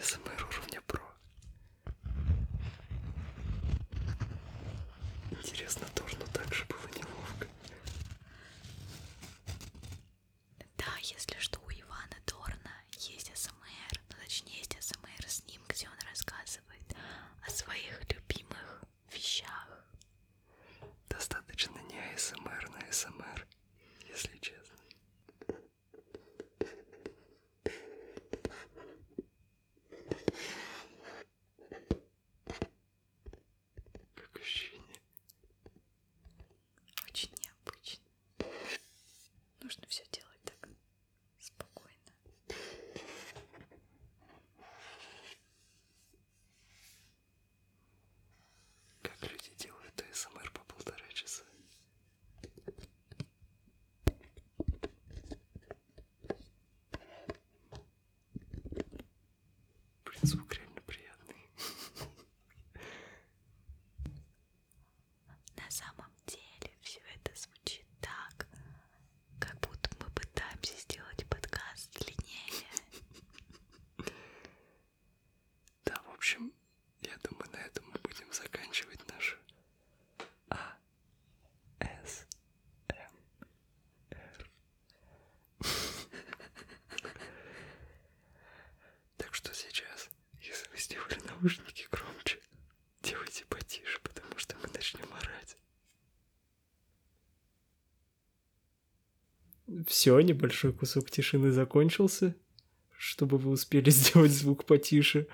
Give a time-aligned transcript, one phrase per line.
[0.00, 1.02] АСМР уровня про.
[5.30, 7.46] Интересно, Торну так же было неловко.
[10.78, 15.86] Да, если что, у Ивана Дорна есть АСМР, ну точнее есть АСМР с ним, где
[15.88, 16.96] он рассказывает
[17.46, 19.84] о своих любимых вещах.
[21.08, 23.46] Достаточно не АСМР на АСМР,
[24.08, 24.78] если честно.
[34.14, 35.00] Как ощущение?
[37.08, 38.04] Очень необычно.
[39.60, 40.68] Нужно все делать так
[41.38, 42.12] спокойно.
[49.02, 51.42] Как люди делают АСМР по полтора часа?
[60.04, 61.48] Блин, звук реально приятный.
[65.70, 68.48] Самом деле все это звучит так,
[69.38, 72.66] как будто мы пытаемся сделать подкаст длиннее.
[75.84, 76.52] Да, в общем,
[77.02, 79.36] я думаю, на этом мы будем заканчивать нашу
[80.48, 80.76] А.
[81.78, 82.26] С.
[82.88, 83.12] М.
[84.10, 84.50] Р.
[89.16, 90.08] Так что сейчас,
[90.40, 92.40] если вы сделали наушники громче,
[93.02, 95.56] делайте потише, потому что мы начнем орать.
[100.00, 102.34] Все, небольшой кусок тишины закончился,
[102.96, 105.26] чтобы вы успели сделать звук потише.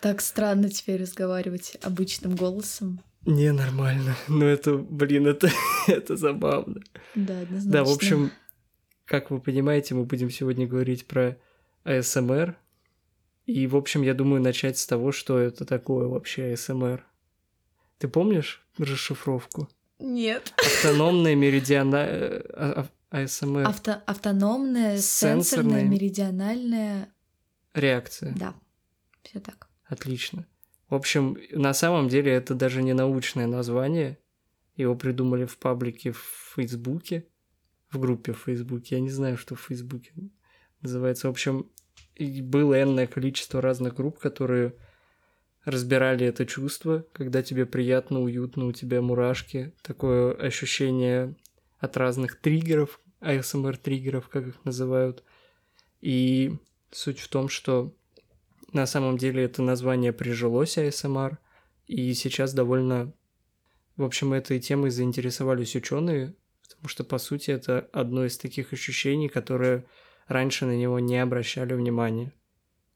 [0.00, 3.00] Так странно теперь разговаривать обычным голосом.
[3.24, 4.16] Не, нормально.
[4.26, 5.52] Но это, блин, это,
[5.86, 6.80] это забавно.
[7.14, 7.70] Да, однозначно.
[7.70, 8.32] Да, в общем,
[9.04, 11.38] как вы понимаете, мы будем сегодня говорить про
[11.84, 12.56] АСМР.
[13.46, 17.06] И, в общем, я думаю, начать с того, что это такое вообще АСМР.
[17.98, 19.68] Ты помнишь расшифровку?
[20.00, 20.52] Нет.
[20.56, 22.88] Автономная меридиана...
[23.10, 23.66] АСМР.
[23.66, 25.42] Авто, автономная, Сенсорная.
[25.42, 27.08] сенсорная, меридиональная.
[27.74, 28.34] Реакция.
[28.36, 28.54] Да,
[29.22, 29.68] все так.
[29.86, 30.46] Отлично.
[30.88, 34.18] В общем, на самом деле это даже не научное название.
[34.76, 36.24] Его придумали в паблике в
[36.54, 37.26] Фейсбуке,
[37.90, 38.96] в группе в Фейсбуке.
[38.96, 40.12] Я не знаю, что в Фейсбуке
[40.80, 41.28] называется.
[41.28, 41.70] В общем,
[42.18, 44.74] было энное количество разных групп, которые
[45.64, 51.36] разбирали это чувство, когда тебе приятно, уютно, у тебя мурашки, такое ощущение
[51.78, 55.24] от разных триггеров, ASMR-триггеров, как их называют.
[56.00, 56.56] И
[56.90, 57.94] суть в том, что
[58.72, 61.38] на самом деле это название прижилось ASMR,
[61.86, 63.12] и сейчас довольно...
[63.96, 69.28] В общем, этой темой заинтересовались ученые, потому что, по сути, это одно из таких ощущений,
[69.28, 69.86] которые
[70.28, 72.32] раньше на него не обращали внимания.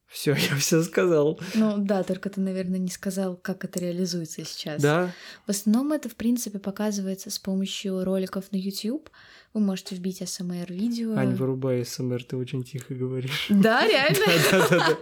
[0.07, 1.39] Все, я все сказал.
[1.55, 4.81] Ну да, только ты, наверное, не сказал, как это реализуется сейчас.
[4.81, 5.11] Да?
[5.47, 9.09] В основном это, в принципе, показывается с помощью роликов на YouTube.
[9.53, 11.15] Вы можете вбить СМР видео.
[11.15, 13.47] Ань, вырубай СМР, ты очень тихо говоришь.
[13.49, 14.25] Да, реально?
[14.51, 14.97] Да-да-да.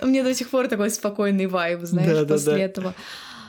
[0.00, 2.94] У меня до сих пор такой спокойный вайб, знаешь, после этого.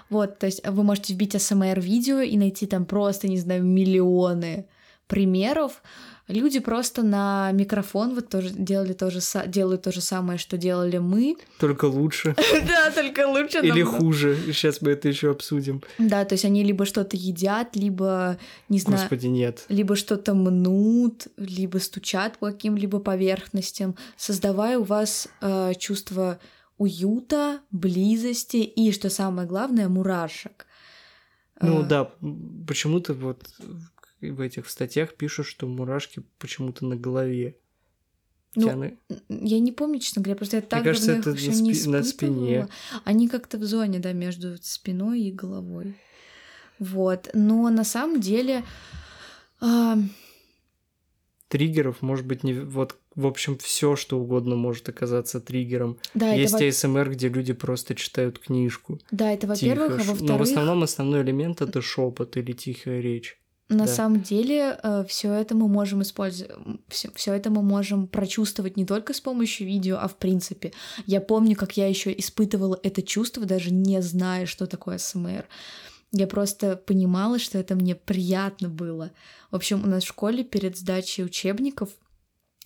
[0.09, 4.67] Вот, то есть вы можете вбить СМР видео и найти там просто, не знаю, миллионы
[5.07, 5.81] примеров.
[6.29, 10.97] Люди просто на микрофон вот тоже делали то же, делают то же самое, что делали
[10.97, 11.35] мы.
[11.59, 12.35] Только лучше.
[12.67, 13.59] Да, только лучше.
[13.59, 14.37] Или хуже.
[14.47, 15.81] Сейчас мы это еще обсудим.
[15.97, 18.37] Да, то есть они либо что-то едят, либо,
[18.69, 19.65] не знаю, Господи, нет.
[19.69, 26.39] либо что-то мнут, либо стучат по каким-либо поверхностям, создавая у вас э, чувство
[26.77, 30.65] уюта, близости и, что самое главное, мурашек.
[31.61, 32.11] Ну Э, да,
[32.67, 33.43] почему-то вот
[34.31, 37.55] в этих статьях пишут, что мурашки почему-то на голове.
[38.55, 38.97] Ну, они-
[39.29, 41.73] Я не помню, честно говоря, просто я так кажется, давно их это вообще на не
[41.73, 42.67] спи- на спине.
[43.03, 45.95] Они как-то в зоне, да, между спиной и головой.
[46.79, 47.29] Вот.
[47.33, 48.63] Но на самом деле...
[49.59, 49.97] а,
[51.47, 55.97] триггеров может быть не вот в общем все что угодно может оказаться триггером.
[56.15, 58.99] да, Есть это, АСМР, где люди просто читают книжку.
[59.11, 60.21] да, это во-первых, тихо, а во-вторых...
[60.29, 63.39] Но в основном основной элемент это шепот или тихая речь.
[63.73, 63.93] На Да.
[63.93, 66.51] самом деле, все это мы можем использовать,
[66.89, 70.73] все, это мы можем прочувствовать не только с помощью видео, а в принципе.
[71.07, 75.45] Я помню, как я еще испытывала это чувство, даже не зная, что такое СМР.
[76.11, 79.09] Я просто понимала, что это мне приятно было.
[79.49, 81.89] В общем, у нас в школе перед сдачей учебников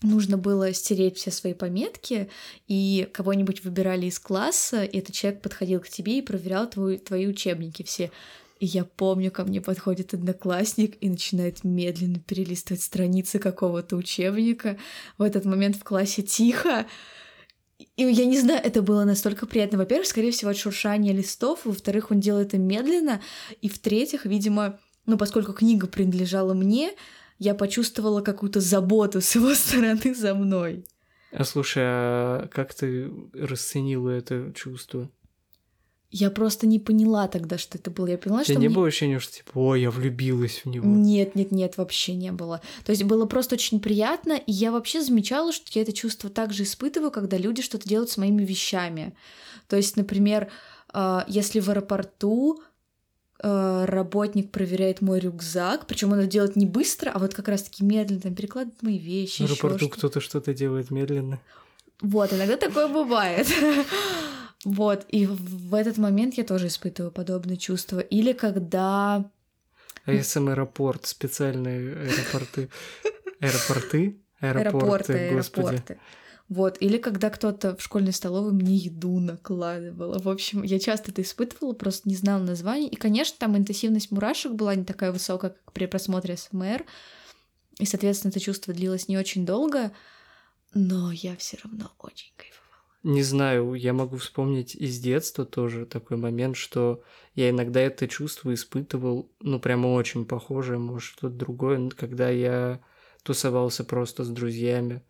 [0.02, 2.30] нужно было стереть все свои пометки,
[2.68, 7.26] и кого-нибудь выбирали из класса, и этот человек подходил к тебе и проверял твой, твои
[7.28, 8.12] учебники все.
[8.60, 14.78] И я помню, ко мне подходит одноклассник и начинает медленно перелистывать страницы какого-то учебника.
[15.18, 16.88] В этот момент в классе тихо.
[17.96, 19.78] И я не знаю, это было настолько приятно.
[19.78, 21.62] Во-первых, скорее всего, от шуршания листов.
[21.66, 23.22] Во-вторых, он делает это медленно.
[23.62, 26.92] И в-третьих, видимо, ну, поскольку книга принадлежала мне,
[27.38, 30.86] я почувствовала какую-то заботу с его стороны за мной.
[31.32, 35.10] А слушай, а как ты расценила это чувство?
[36.10, 38.08] Я просто не поняла тогда, что это было.
[38.08, 40.70] Я поняла, У тебя что не мне- было ощущения, что типа, ой, я влюбилась в
[40.70, 40.86] него?
[40.88, 42.62] Нет, нет, нет, вообще не было.
[42.86, 46.64] То есть было просто очень приятно, и я вообще замечала, что я это чувство также
[46.64, 49.16] испытываю, когда люди что-то делают с моими вещами.
[49.68, 50.50] То есть, например,
[50.94, 52.62] а, если в аэропорту
[53.40, 57.84] а, работник проверяет мой рюкзак, причем он это делает не быстро, а вот как раз-таки
[57.84, 59.42] медленно там перекладывает мои вещи.
[59.44, 59.98] В аэропорту что-то.
[59.98, 61.42] кто-то что-то делает медленно.
[62.02, 63.48] Вот, иногда такое бывает.
[64.66, 68.00] Вот, и в этот момент я тоже испытываю подобные чувства.
[68.00, 69.30] Или когда
[70.06, 72.70] АСМ аэропорт, специальные аэропорты.
[73.40, 74.18] Аэропорты?
[74.40, 75.68] Аэропорты, господи.
[75.68, 76.00] аэропорты.
[76.50, 80.18] Вот, или когда кто-то в школьной столовой мне еду накладывал.
[80.18, 82.88] В общем, я часто это испытывала, просто не знала названий.
[82.88, 86.86] И, конечно, там интенсивность мурашек была не такая высокая, как при просмотре СМР.
[87.80, 89.92] И, соответственно, это чувство длилось не очень долго,
[90.74, 92.67] но я все равно очень кайфовала.
[93.08, 97.04] Не знаю, я могу вспомнить из детства тоже такой момент, что
[97.36, 102.82] я иногда это чувство испытывал, ну, прямо очень похожее, может, что-то другое, когда я
[103.24, 105.04] тусовался просто с друзьями,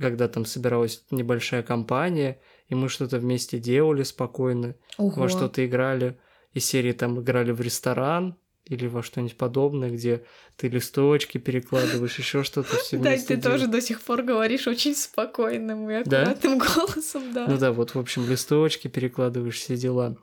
[0.00, 5.12] когда там собиралась небольшая компания, и мы что-то вместе делали спокойно, Ого.
[5.14, 6.18] во что-то играли,
[6.54, 8.36] из серии там играли в ресторан
[8.68, 10.22] или во что-нибудь подобное, где
[10.56, 15.90] ты листочки перекладываешь, еще что-то все Да, ты тоже до сих пор говоришь очень спокойным
[15.90, 17.46] и аккуратным голосом, да.
[17.48, 20.16] Ну да, вот, в общем, листочки перекладываешь, все дела.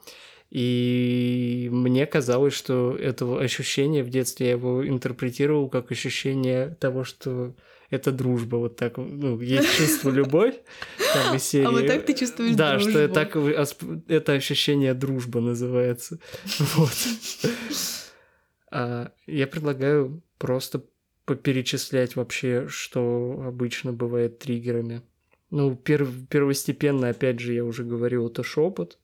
[0.51, 7.53] И мне казалось, что это ощущение в детстве, я его интерпретировал как ощущение того, что
[7.91, 10.55] это дружба, вот так, ну, есть чувство любовь,
[11.13, 11.65] там из серии.
[11.65, 13.13] А вот так ты чувствуешь Да, что дружбу.
[13.13, 16.17] так вы- осп- это ощущение дружба называется.
[16.75, 16.93] Вот.
[18.71, 20.83] А я предлагаю просто
[21.25, 25.01] поперечислять вообще, что обычно бывает триггерами.
[25.51, 28.99] Ну, перв- первостепенно, опять же, я уже говорил, это шепот.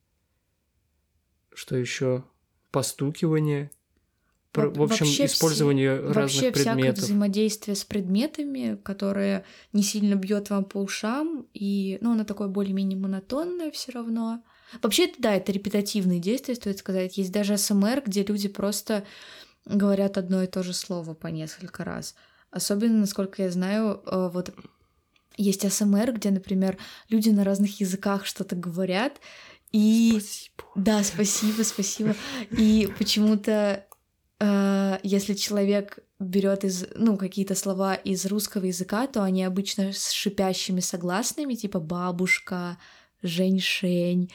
[1.54, 2.24] Что еще?
[2.72, 3.72] Постукивание.
[4.52, 7.04] Про- в общем, вообще все- использование Вообще разных всякое предметов.
[7.04, 9.44] взаимодействие с предметами, которое
[9.74, 14.44] не сильно бьет вам по ушам, и, ну, оно такое более-менее монотонное все равно.
[14.82, 17.18] Вообще, да, это репетативные действия, стоит сказать.
[17.18, 19.06] Есть даже СМР, где люди просто
[19.66, 22.16] говорят одно и то же слово по несколько раз.
[22.52, 24.54] Особенно, насколько я знаю, э, вот
[25.38, 26.78] есть СМР, где, например,
[27.10, 29.20] люди на разных языках что-то говорят,
[29.72, 30.12] и...
[30.12, 30.64] Спасибо.
[30.76, 32.16] Да, спасибо, спасибо.
[32.52, 33.86] И почему-то
[34.40, 40.12] э, если человек берет из, ну, какие-то слова из русского языка, то они обычно с
[40.12, 42.78] шипящими согласными, типа бабушка,
[43.22, 44.32] женьшень.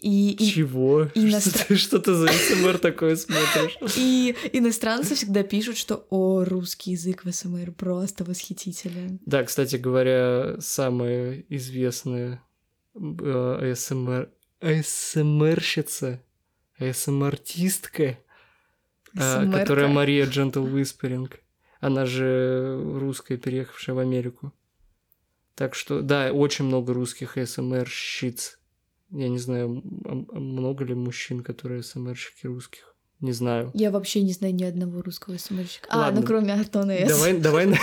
[0.00, 1.04] И, и, Чего?
[1.14, 3.76] иностран- Что, ты, что ты за СМР такое смотришь?
[3.96, 9.20] и иностранцы всегда пишут, что «О, русский язык в СМР просто восхитителен».
[9.26, 12.42] Да, кстати говоря, самая известная
[12.94, 14.30] э, СМР...
[14.82, 16.22] СМРщица,
[16.78, 18.18] СМРтистка,
[19.14, 21.40] э, которая Мария Джентл Висперинг.
[21.80, 24.52] Она же русская, переехавшая в Америку.
[25.54, 28.59] Так что, да, очень много русских СМРщиц.
[29.12, 32.94] Я не знаю, много ли мужчин, которые СМРщики русских.
[33.20, 33.70] Не знаю.
[33.74, 35.86] Я вообще не знаю ни одного русского СМРщика.
[35.90, 37.08] А, ну кроме Артона С.
[37.08, 37.68] Давай, давай,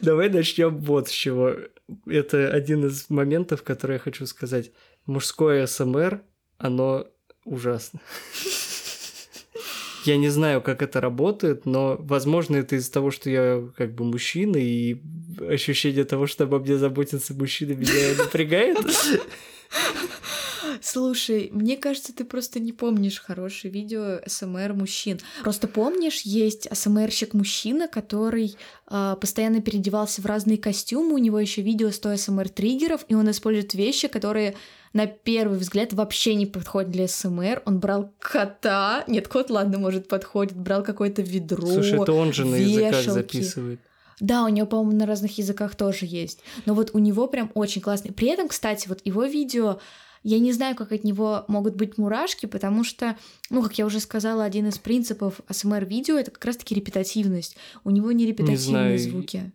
[0.00, 1.54] давай начнем вот с чего.
[2.06, 4.72] Это один из моментов, которые я хочу сказать.
[5.04, 6.22] Мужское СМР,
[6.58, 7.06] оно
[7.44, 8.00] ужасно.
[10.06, 14.04] Я не знаю, как это работает, но, возможно, это из-за того, что я как бы
[14.04, 15.00] мужчина, и
[15.48, 18.78] ощущение того, что обо мне заботятся мужчины, меня напрягает.
[20.82, 25.18] Слушай, мне кажется, ты просто не помнишь хорошие видео СМР мужчин.
[25.42, 31.62] Просто помнишь, есть СМРщик мужчина, который а, постоянно переодевался в разные костюмы, у него еще
[31.62, 34.54] видео 100 СМР триггеров, и он использует вещи, которые
[34.92, 37.62] на первый взгляд вообще не подходят для СМР.
[37.64, 42.44] Он брал кота, нет, кот, ладно, может, подходит, брал какое-то ведро, Слушай, это он же
[42.44, 43.80] на языках записывает.
[44.20, 46.40] Да, у него, по-моему, на разных языках тоже есть.
[46.64, 48.12] Но вот у него прям очень классный.
[48.12, 49.78] При этом, кстати, вот его видео,
[50.22, 53.16] я не знаю, как от него могут быть мурашки, потому что,
[53.50, 57.56] ну, как я уже сказала, один из принципов АСМР-видео— это как раз-таки репетативность.
[57.84, 59.52] У него не репетативные знаю, звуки.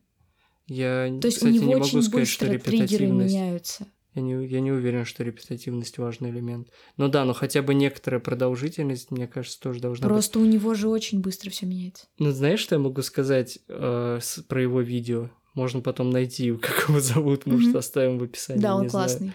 [0.67, 3.33] Я, То есть кстати, у него не могу очень сказать, что быстро триггеры репетативность...
[3.33, 3.87] меняются.
[4.13, 6.67] Я не, я не уверен, что репетативность важный элемент.
[6.97, 10.13] Ну да, но хотя бы некоторая продолжительность, мне кажется, тоже должна быть.
[10.13, 12.07] Просто у него же очень быстро все меняется.
[12.19, 15.29] Ну, знаешь, что я могу сказать э, с- про его видео?
[15.53, 17.77] Можно потом найти, как его зовут, может, Мгм.
[17.77, 18.61] оставим в описании.
[18.61, 19.33] да, он не знаю.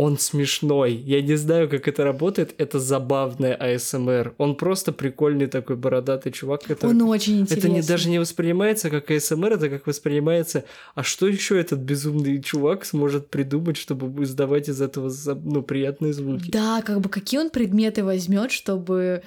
[0.00, 0.94] Он смешной.
[0.94, 2.54] Я не знаю, как это работает.
[2.56, 4.32] Это забавное АСМР.
[4.38, 6.92] Он просто прикольный такой бородатый чувак, который...
[6.92, 7.58] Он очень интересный.
[7.58, 10.64] Это не, даже не воспринимается как АСМР, это как воспринимается...
[10.94, 15.12] А что еще этот безумный чувак сможет придумать, чтобы издавать из этого
[15.44, 16.50] ну, приятные звуки?
[16.50, 19.22] Да, как бы какие он предметы возьмет, чтобы...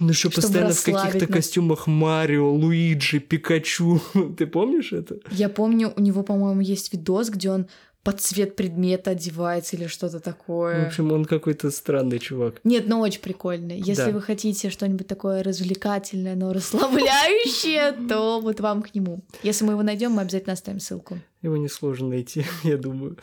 [0.00, 1.30] Ну еще постоянно в каких-то нас.
[1.30, 4.02] костюмах Марио, Луиджи, Пикачу.
[4.38, 5.16] Ты помнишь это?
[5.30, 7.68] Я помню, у него, по-моему, есть видос, где он
[8.02, 10.84] под цвет предмета одевается или что-то такое.
[10.84, 12.60] В общем, он какой-то странный чувак.
[12.64, 13.72] Нет, но очень прикольно.
[13.72, 14.10] Если Да.
[14.10, 19.20] вы хотите что-нибудь такое развлекательное, но расслабляющее, то вот вам к нему.
[19.42, 21.18] Если мы его найдем, мы обязательно оставим ссылку.
[21.42, 23.18] Его несложно найти, я думаю.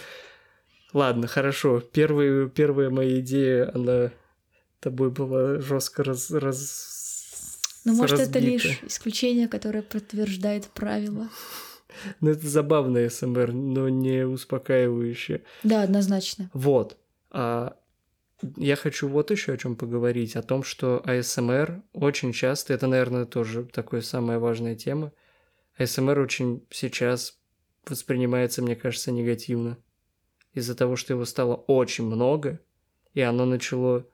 [0.94, 1.80] Ладно, хорошо.
[1.80, 4.12] Первый, первая моя идея, она
[4.80, 7.62] тобой была жестко раз, раз...
[7.84, 8.68] Ну, может, это разбита.
[8.68, 11.30] лишь исключение, которое подтверждает правило.
[12.22, 15.44] Ну, это забавный СМР, но не успокаивающее.
[15.64, 16.50] Да, однозначно.
[16.54, 16.98] Вот.
[17.32, 17.78] А
[18.56, 20.36] я хочу вот еще о чем поговорить.
[20.36, 25.12] О том, что АСМР очень часто, это, наверное, тоже такая самая важная тема.
[25.78, 27.40] АСМР очень сейчас
[27.86, 29.78] воспринимается, мне кажется, негативно.
[30.54, 32.60] Из-за того, что его стало очень много,
[33.14, 34.06] и оно начало...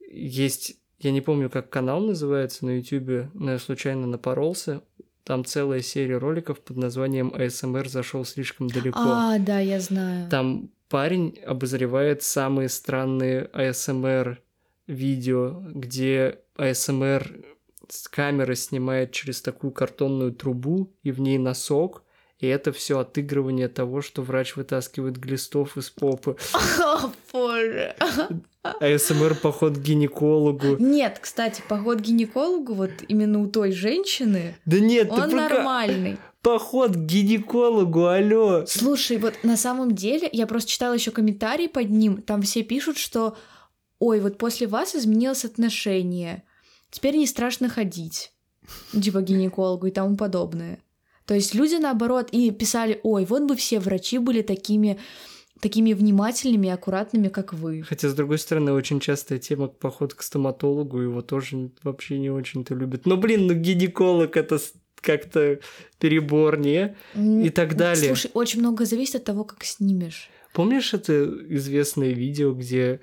[0.00, 0.78] Есть...
[0.98, 4.82] Я не помню, как канал называется на Ютубе, но я случайно напоролся.
[5.24, 8.98] Там целая серия роликов под названием «АСМР зашел слишком далеко».
[8.98, 10.28] А, да, я знаю.
[10.28, 14.38] Там парень обозревает самые странные ASMR
[14.86, 16.40] видео, где
[17.88, 22.04] с камеры снимает через такую картонную трубу, и в ней носок,
[22.42, 26.36] и это все отыгрывание того, что врач вытаскивает глистов из попы.
[26.52, 27.94] О, боже.
[28.80, 30.76] ASMR поход к гинекологу.
[30.80, 35.48] Нет, кстати, поход к гинекологу, вот именно у той женщины, Да нет, ты он пока-
[35.48, 36.18] нормальный.
[36.42, 38.66] Поход к гинекологу, алло.
[38.66, 42.98] Слушай, вот на самом деле, я просто читала еще комментарии под ним, там все пишут,
[42.98, 43.36] что
[44.00, 46.42] ой, вот после вас изменилось отношение,
[46.90, 48.32] теперь не страшно ходить,
[49.00, 50.80] типа к гинекологу и тому подобное.
[51.32, 54.98] То есть люди наоборот и писали, ой, вот бы все врачи были такими,
[55.60, 57.80] такими внимательными и аккуратными, как вы.
[57.80, 62.74] Хотя, с другой стороны, очень частая тема поход к стоматологу, его тоже вообще не очень-то
[62.74, 63.06] любят.
[63.06, 64.58] Но, блин, ну гинеколог это
[64.96, 65.58] как-то
[65.98, 66.98] перебор, не?
[67.16, 68.08] И так далее.
[68.08, 70.28] Слушай, очень много зависит от того, как снимешь.
[70.52, 73.00] Помнишь это известное видео, где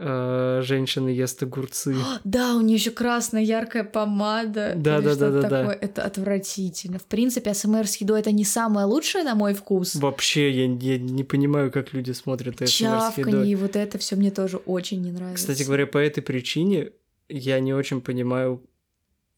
[0.00, 1.94] э, женщина ест огурцы?
[2.24, 4.74] Да, у нее еще красная яркая помада.
[4.76, 5.48] Да, да, да, да, да.
[5.48, 5.74] такое.
[5.74, 6.98] Это отвратительно.
[6.98, 9.94] В принципе, АСМР с едой это не самое лучшее, на мой вкус.
[9.96, 13.48] Вообще, я, я не понимаю, как люди смотрят это с едой.
[13.48, 15.46] и вот это все мне тоже очень не нравится.
[15.46, 16.90] Кстати говоря, по этой причине
[17.28, 18.62] я не очень понимаю,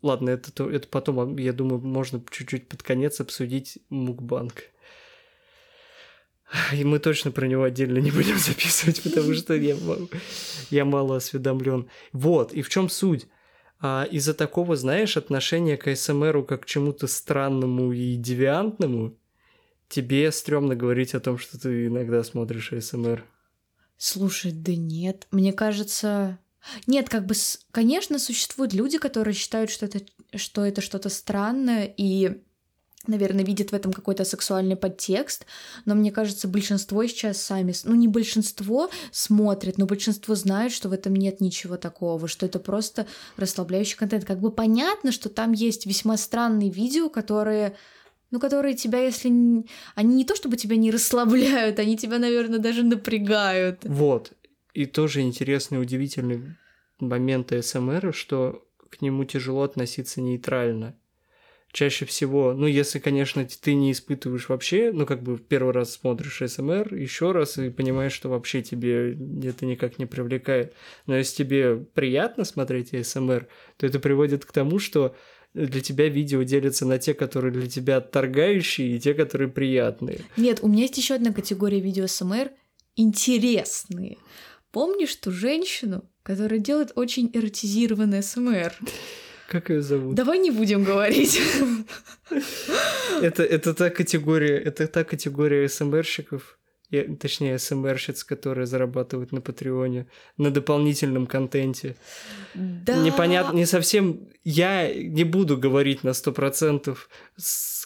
[0.03, 4.72] Ладно, это, то, это потом, я думаю, можно чуть-чуть под конец обсудить мукбанк.
[6.73, 9.77] И мы точно про него отдельно не будем записывать, потому что я,
[10.71, 11.89] я мало осведомлен.
[12.13, 13.27] Вот, и в чем суть?
[13.81, 19.17] А из-за такого, знаешь, отношения к СМРу как к чему-то странному и девиантному,
[19.89, 23.25] тебе стрёмно говорить о том, что ты иногда смотришь СМР.
[23.97, 25.27] Слушай, да нет.
[25.31, 26.39] Мне кажется...
[26.87, 27.35] Нет, как бы,
[27.73, 30.01] конечно, существуют люди, которые считают, что это,
[30.37, 32.41] что это что-то странное, и
[33.07, 35.47] наверное, видит в этом какой-то сексуальный подтекст,
[35.85, 40.93] но мне кажется, большинство сейчас сами, ну не большинство смотрит, но большинство знает, что в
[40.93, 43.07] этом нет ничего такого, что это просто
[43.37, 44.25] расслабляющий контент.
[44.25, 47.77] Как бы понятно, что там есть весьма странные видео, которые
[48.31, 49.29] ну, которые тебя, если...
[49.95, 53.81] Они не то чтобы тебя не расслабляют, они тебя, наверное, даже напрягают.
[53.85, 54.33] Вот.
[54.73, 56.57] И тоже интересный, удивительный
[56.99, 60.97] момент СМР, что к нему тяжело относиться нейтрально
[61.73, 66.43] чаще всего, ну, если, конечно, ты не испытываешь вообще, ну, как бы первый раз смотришь
[66.47, 69.13] СМР, еще раз и понимаешь, что вообще тебе
[69.43, 70.75] это никак не привлекает.
[71.07, 73.49] Но если тебе приятно смотреть СМР,
[73.79, 75.17] то это приводит к тому, что
[75.55, 80.21] для тебя видео делятся на те, которые для тебя отторгающие, и те, которые приятные.
[80.37, 82.51] Нет, у меня есть еще одна категория видео СМР
[82.97, 84.19] интересные.
[84.71, 88.75] Помнишь ту женщину, которая делает очень эротизированный СМР?
[89.53, 90.15] Как ее зовут?
[90.15, 91.39] Давай не будем говорить.
[93.21, 96.59] Это, это та категория, это та категория СМРщиков,
[97.21, 100.07] точнее СМРщиц, которые зарабатывают на Патреоне,
[100.39, 101.97] на дополнительном контенте.
[102.55, 102.97] Да.
[102.97, 104.27] Непонятно, не совсем...
[104.43, 107.11] Я не буду говорить на сто процентов,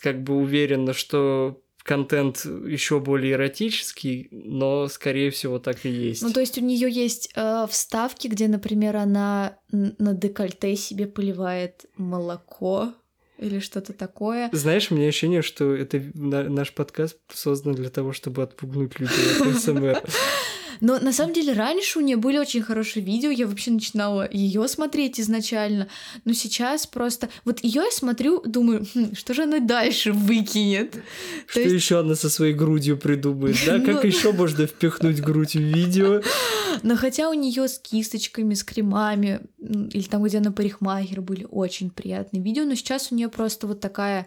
[0.01, 6.23] как бы уверенно, что контент еще более эротический, но, скорее всего, так и есть.
[6.23, 11.87] Ну, то есть у нее есть э, вставки, где, например, она на декольте себе поливает
[11.97, 12.93] молоко
[13.39, 14.51] или что-то такое.
[14.53, 19.57] Знаешь, у меня ощущение, что это наш подкаст создан для того, чтобы отпугнуть людей от
[19.61, 20.03] СМР.
[20.81, 24.67] Но на самом деле раньше у нее были очень хорошие видео, я вообще начинала ее
[24.69, 25.89] смотреть изначально,
[26.25, 30.97] но сейчас просто вот ее я смотрю, думаю, хм, что же она дальше выкинет?
[31.47, 31.75] Что есть...
[31.75, 33.81] еще она со своей грудью придумает, да?
[33.81, 36.23] Как ну еще можно впихнуть грудь в видео?
[36.83, 41.91] Но хотя у нее с кисточками, с кремами, или там, где на парикмахер были очень
[41.91, 44.27] приятные видео, но сейчас у нее просто вот такая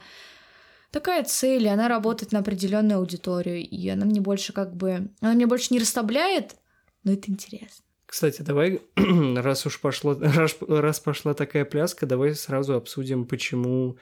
[0.91, 5.11] такая цель, и она работает на определенную аудиторию, и она мне больше как бы...
[5.21, 6.55] Она меня больше не расслабляет,
[7.03, 7.83] но это интересно.
[8.05, 8.81] Кстати, давай,
[9.35, 13.97] раз уж пошло, раз, раз пошла такая пляска, давай сразу обсудим, почему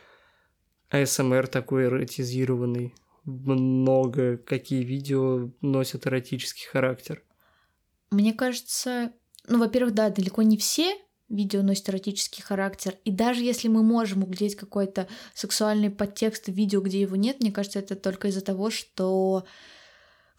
[0.90, 2.94] АСМР такой эротизированный.
[3.26, 7.22] Много какие видео носят эротический характер.
[8.10, 9.12] Мне кажется,
[9.48, 10.96] ну, во-первых, да, далеко не все
[11.30, 12.96] видео носит эротический характер.
[13.04, 17.52] И даже если мы можем углядеть какой-то сексуальный подтекст в видео, где его нет, мне
[17.52, 19.46] кажется, это только из-за того, что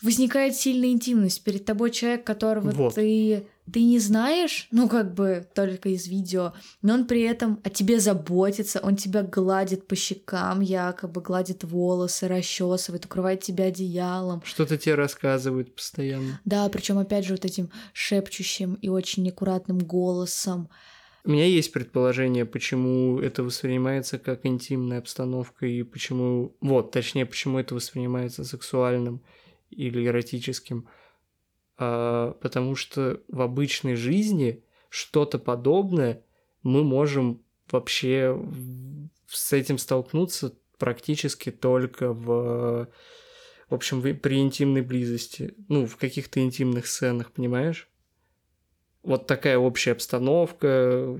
[0.03, 1.43] возникает сильная интимность.
[1.45, 2.95] Перед тобой человек, которого вот.
[2.95, 6.53] ты, ты не знаешь, ну, как бы только из видео,
[6.83, 12.29] но он при этом о тебе заботится, он тебя гладит по щекам, якобы гладит волосы,
[12.29, 14.43] расчесывает, укрывает тебя одеялом.
[14.45, 16.41] Что-то тебе рассказывает постоянно.
[16.45, 20.69] Да, причем опять же вот этим шепчущим и очень неаккуратным голосом.
[21.25, 26.57] У меня есть предположение, почему это воспринимается как интимная обстановка и почему...
[26.61, 29.21] Вот, точнее, почему это воспринимается сексуальным
[29.71, 30.89] или эротическим,
[31.79, 36.25] потому что в обычной жизни что-то подобное
[36.63, 38.37] мы можем вообще
[39.29, 42.89] с этим столкнуться практически только в,
[43.69, 47.89] в общем, при интимной близости, ну, в каких-то интимных сценах, понимаешь?
[49.05, 51.17] Вот такая общая обстановка,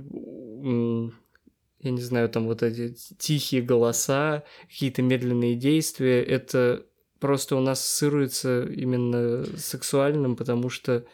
[1.81, 6.85] я не знаю, там вот эти тихие голоса, какие-то медленные действия, это
[7.19, 11.05] просто у нас ассоциируется именно сексуальным, потому что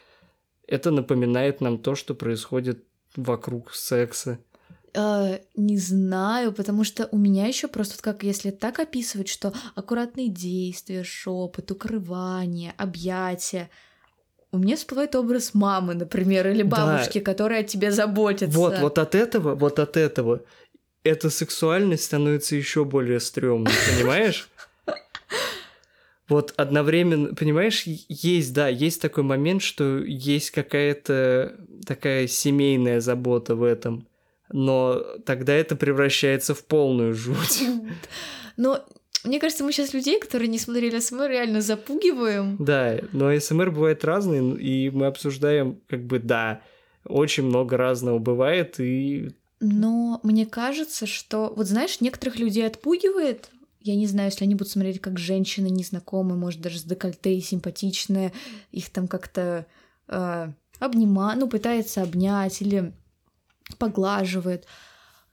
[0.67, 2.83] это напоминает нам то, что происходит
[3.15, 4.39] вокруг секса.
[4.93, 10.29] Uh, не знаю, потому что у меня еще просто как если так описывать, что аккуратные
[10.29, 13.69] действия, шепот, укрывание, объятия.
[14.53, 17.25] У меня всплывает образ мамы, например, или бабушки, да.
[17.25, 18.57] которая о тебе заботится.
[18.57, 20.43] Вот, вот от этого, вот от этого
[21.03, 24.49] эта сексуальность становится еще более стрёмной, понимаешь?
[26.27, 33.63] Вот одновременно, понимаешь, есть, да, есть такой момент, что есть какая-то такая семейная забота в
[33.63, 34.07] этом,
[34.51, 37.63] но тогда это превращается в полную жуть.
[38.57, 38.85] Но
[39.25, 42.57] мне кажется, мы сейчас людей, которые не смотрели СМР, реально запугиваем.
[42.59, 46.61] Да, но СМР бывает разный, и мы обсуждаем, как бы, да,
[47.03, 51.51] очень много разного бывает, и Но мне кажется, что...
[51.55, 53.49] Вот знаешь, некоторых людей отпугивает
[53.85, 58.33] я не знаю, если они будут смотреть как женщины незнакомые, может, даже с декольте симпатичные,
[58.71, 59.67] их там как-то
[60.07, 62.93] э, обнима, ну, пытается обнять или
[63.77, 64.65] поглаживает.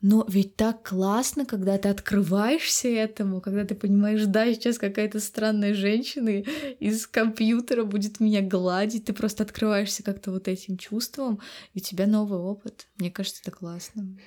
[0.03, 5.75] Но ведь так классно, когда ты открываешься этому, когда ты понимаешь, да, сейчас какая-то странная
[5.75, 6.43] женщина
[6.81, 11.41] из компьютера будет меня гладить, ты просто открываешься как-то вот этим чувством,
[11.73, 12.88] и у тебя новый опыт.
[12.97, 14.19] Мне кажется, это классно.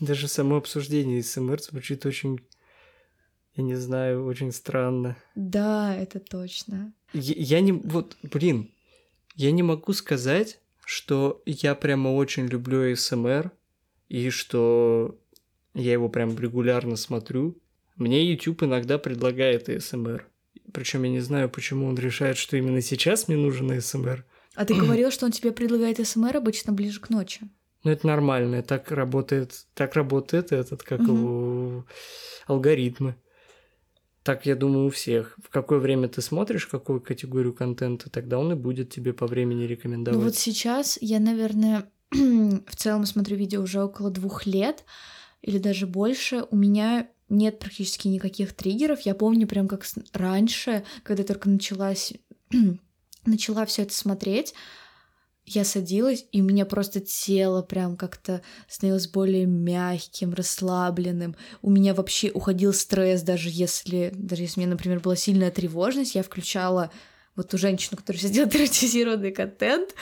[0.00, 2.40] Даже само обсуждение СМР звучит очень,
[3.58, 5.16] я не знаю, очень странно.
[5.34, 6.92] Да, это точно.
[7.12, 7.72] Я, я не...
[7.72, 8.70] Вот, блин,
[9.34, 13.50] я не могу сказать, что я прямо очень люблю СМР,
[14.08, 15.18] и что
[15.74, 17.60] я его прям регулярно смотрю.
[17.96, 20.22] Мне YouTube иногда предлагает ASMR.
[20.72, 24.22] Причем я не знаю, почему он решает, что именно сейчас мне нужен ASMR.
[24.54, 27.40] А ты говорил, что он тебе предлагает СМР обычно ближе к ночи.
[27.84, 31.12] Ну, это нормально, так работает, так работает этот, как угу.
[31.12, 31.86] его,
[32.46, 33.16] алгоритмы.
[34.28, 35.38] Так, я думаю, у всех.
[35.42, 39.62] В какое время ты смотришь какую категорию контента, тогда он и будет тебе по времени
[39.62, 40.18] рекомендовать.
[40.18, 44.84] Ну вот сейчас я, наверное, в целом смотрю видео уже около двух лет
[45.40, 46.44] или даже больше.
[46.50, 49.00] У меня нет практически никаких триггеров.
[49.00, 52.12] Я помню прям как раньше, когда только началась,
[53.24, 54.52] начала все это смотреть,
[55.54, 61.36] я садилась, и у меня просто тело прям как-то становилось более мягким, расслабленным.
[61.62, 66.14] У меня вообще уходил стресс, даже если, даже если у меня, например, была сильная тревожность,
[66.14, 66.90] я включала
[67.36, 69.94] вот ту женщину, которая сидела эротизированный контент,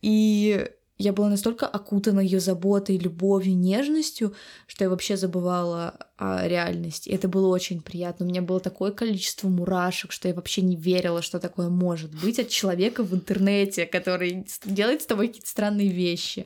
[0.00, 0.68] и
[1.02, 4.34] я была настолько окутана ее заботой, любовью, нежностью,
[4.66, 7.08] что я вообще забывала о реальности.
[7.08, 8.24] И это было очень приятно.
[8.24, 12.38] У меня было такое количество мурашек, что я вообще не верила, что такое может быть
[12.38, 16.44] от человека в интернете, который делает с тобой какие-то странные вещи.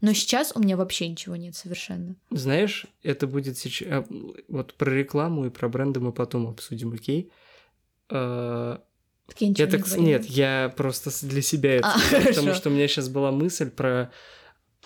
[0.00, 2.14] Но сейчас у меня вообще ничего нет совершенно.
[2.30, 3.88] Знаешь, это будет сейчас...
[3.88, 4.04] А,
[4.48, 7.32] вот про рекламу и про бренды мы потом обсудим, окей?
[8.08, 8.80] А,
[9.26, 12.70] так я ничего я не так, Нет, я просто для себя это а, потому что
[12.70, 14.12] у меня сейчас была мысль про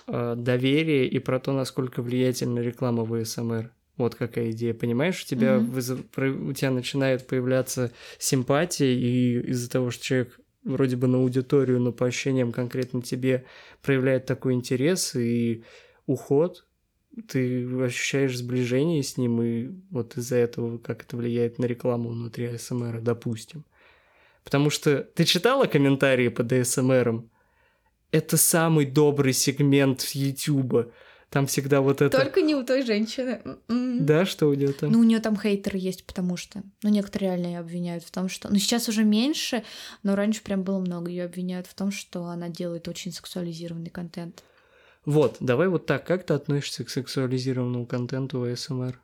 [0.06, 3.70] э, доверие и про то, насколько влиятельна реклама в СМР.
[3.96, 5.22] Вот какая идея, понимаешь?
[5.22, 5.66] У тебя, mm-hmm.
[5.66, 11.80] вызов, у тебя начинает появляться симпатия, и из-за того, что человек вроде бы на аудиторию,
[11.80, 13.44] но по ощущениям конкретно тебе
[13.82, 15.64] проявляет такой интерес и
[16.06, 16.66] уход,
[17.28, 22.56] ты ощущаешь сближение с ним, и вот из-за этого как это влияет на рекламу внутри
[22.56, 23.64] СМР, допустим.
[24.50, 27.30] Потому что ты читала комментарии по ДСМРам?
[28.10, 30.90] Это самый добрый сегмент Ютуба.
[31.28, 32.18] Там всегда вот это...
[32.18, 33.40] Только не у той женщины.
[33.44, 34.04] М-м.
[34.04, 34.90] Да, что у нее там?
[34.90, 36.64] Ну, у нее там хейтеры есть, потому что...
[36.82, 38.48] Ну, некоторые реально ее обвиняют в том, что...
[38.48, 39.62] Ну, сейчас уже меньше,
[40.02, 41.08] но раньше прям было много.
[41.10, 44.42] Ее обвиняют в том, что она делает очень сексуализированный контент.
[45.04, 46.04] Вот, давай вот так.
[46.04, 49.00] Как ты относишься к сексуализированному контенту в АСМР?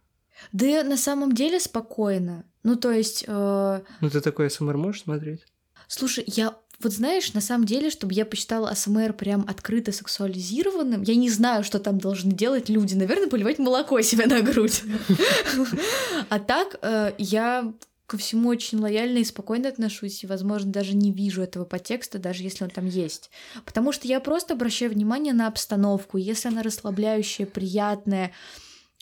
[0.52, 2.44] Да на самом деле спокойно.
[2.62, 3.24] Ну, то есть...
[3.26, 3.80] Э...
[4.00, 5.44] Ну, ты такой АСМР можешь смотреть?
[5.88, 11.14] Слушай, я вот знаешь, на самом деле, чтобы я посчитала АСМР прям открыто сексуализированным, я
[11.14, 12.94] не знаю, что там должны делать люди.
[12.94, 14.82] Наверное, поливать молоко себе на грудь.
[16.28, 17.72] А так, э, я
[18.06, 22.42] ко всему очень лояльно и спокойно отношусь, и, возможно, даже не вижу этого подтекста, даже
[22.42, 23.30] если он там есть.
[23.64, 26.16] Потому что я просто обращаю внимание на обстановку.
[26.16, 28.32] Если она расслабляющая, приятная,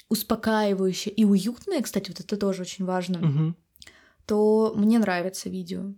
[0.09, 3.55] успокаивающее и уютное, кстати, вот это тоже очень важно, угу.
[4.27, 5.95] то мне нравится видео.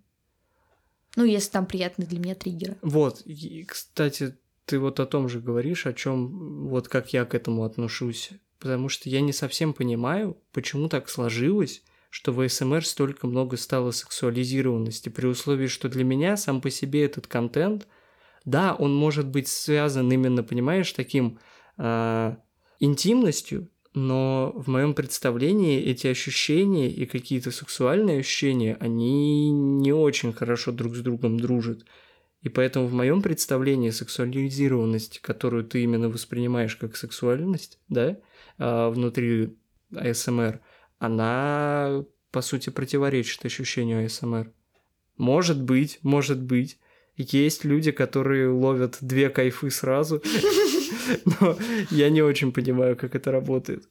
[1.17, 2.77] Ну, если там приятные для меня триггеры.
[2.83, 7.35] Вот, и, кстати, ты вот о том же говоришь, о чем, вот как я к
[7.35, 8.31] этому отношусь.
[8.59, 13.91] Потому что я не совсем понимаю, почему так сложилось, что в СМР столько много стало
[13.91, 17.87] сексуализированности, при условии, что для меня сам по себе этот контент,
[18.45, 21.39] да, он может быть связан именно, понимаешь, таким
[21.77, 22.37] э,
[22.81, 30.71] интимностью, но в моем представлении эти ощущения и какие-то сексуальные ощущения, они не очень хорошо
[30.71, 31.87] друг с другом дружат.
[32.43, 38.19] И поэтому в моем представлении сексуализированность, которую ты именно воспринимаешь как сексуальность, да,
[38.59, 39.57] а, внутри
[39.95, 40.61] АСМР,
[40.99, 44.53] она, по сути, противоречит ощущению АСМР.
[45.17, 46.79] Может быть, может быть,
[47.17, 50.23] есть люди, которые ловят две кайфы сразу,
[51.41, 51.57] но
[51.91, 53.89] я не очень понимаю, как это работает.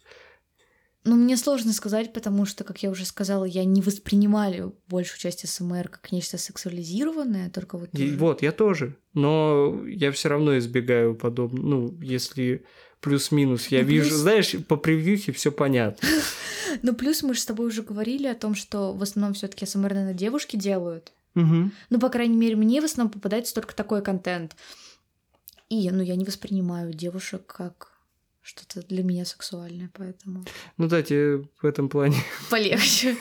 [1.08, 5.48] Ну, мне сложно сказать, потому что, как я уже сказала, я не воспринимаю большую часть
[5.48, 7.90] СМР как нечто сексуализированное, только вот...
[7.94, 8.98] И, вот, я тоже.
[9.14, 11.64] Но я все равно избегаю подобного.
[11.64, 12.66] Ну, если
[13.02, 14.20] плюс-минус я ну, вижу, плюс...
[14.20, 16.08] знаешь, по превьюхе все понятно.
[16.82, 19.66] Ну, плюс мы же с тобой уже говорили о том, что в основном все таки
[19.66, 21.14] СМР, наверное, девушки делают.
[21.34, 24.58] Ну, по крайней мере, мне в основном попадается только такой контент.
[25.82, 27.92] И, ну, я не воспринимаю девушек как
[28.42, 30.46] что-то для меня сексуальное, поэтому
[30.78, 32.18] Ну да, тебе в этом плане.
[32.50, 33.18] полегче.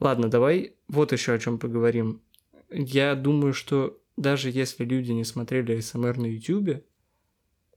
[0.00, 2.22] Ладно, давай вот еще о чем поговорим.
[2.70, 6.84] Я думаю, что даже если люди не смотрели СМР на Ютубе,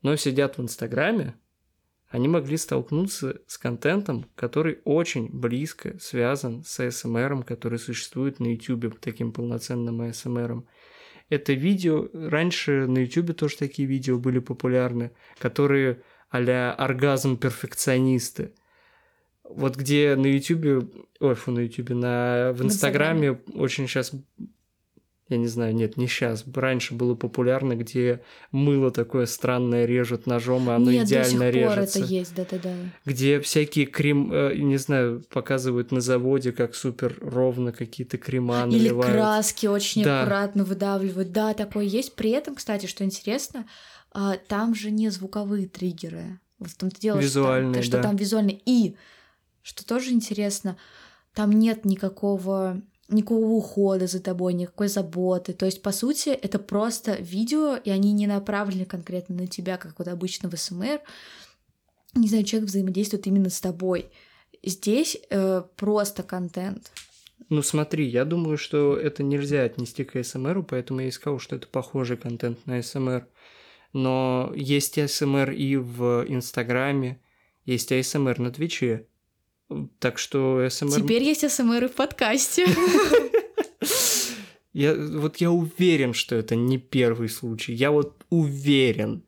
[0.02, 1.36] но сидят в Инстаграме,
[2.10, 8.90] они могли столкнуться с контентом, который очень близко связан с АСМРом, который существует на Ютубе,
[8.90, 10.68] таким полноценным АСМРом.
[11.30, 18.54] Это видео, раньше на Ютубе тоже такие видео были популярны, которые а-ля оргазм-перфекционисты.
[19.44, 20.88] Вот где на Ютубе,
[21.20, 22.64] ой, фу, на Ютубе, на, в.
[22.64, 24.12] Инстаграме очень сейчас,
[25.30, 30.70] я не знаю, нет, не сейчас, раньше было популярно, где мыло такое странное режут ножом,
[30.70, 32.00] и оно Нет, до сих идеально пор режется.
[32.00, 32.74] это есть, да-да-да.
[33.06, 38.78] Где всякие крем, э, не знаю, показывают на заводе, как супер ровно какие-то крема Или
[38.90, 39.14] наливают.
[39.14, 40.22] краски очень Да.
[40.22, 41.32] аккуратно выдавливают.
[41.32, 42.16] Да, такое есть.
[42.16, 43.66] При этом, кстати, что интересно,
[44.14, 46.40] а, там же не звуковые триггеры.
[46.60, 48.04] Вот в том-то дело, что там- Визуальные, что да.
[48.04, 48.60] там визуальные.
[48.66, 48.96] И,
[49.62, 50.78] что тоже интересно,
[51.34, 55.54] там нет никакого никакого ухода за тобой, никакой заботы.
[55.54, 60.00] То есть, по сути, это просто видео, и они не направлены конкретно на тебя, как
[60.00, 61.02] вот обычно в СМР.
[62.16, 64.10] Не знаю, человек взаимодействует именно с тобой.
[64.64, 66.92] Здесь э, просто контент.
[67.50, 71.56] Ну смотри, я думаю, что это нельзя отнести к АСМРу, поэтому я и сказал, что
[71.56, 73.28] это похожий контент на АСМР.
[73.94, 77.22] Но есть АСМР и в Инстаграме,
[77.64, 79.08] есть АСМР на Твиче.
[80.00, 81.02] Так что АСМР...
[81.02, 82.66] Теперь есть СМР в подкасте.
[84.74, 87.74] Я, вот я уверен, что это не первый случай.
[87.74, 89.24] Я вот уверен.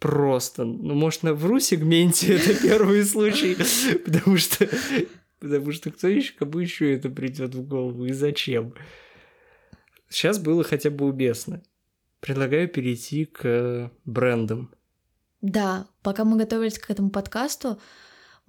[0.00, 0.64] Просто.
[0.64, 3.56] Ну, может, на вру сегменте это первый случай,
[4.04, 4.68] потому что...
[5.38, 8.74] Потому что кто еще, кому еще это придет в голову и зачем?
[10.08, 11.62] Сейчас было хотя бы уместно.
[12.18, 14.74] Предлагаю перейти к брендам.
[15.40, 17.80] Да, пока мы готовились к этому подкасту,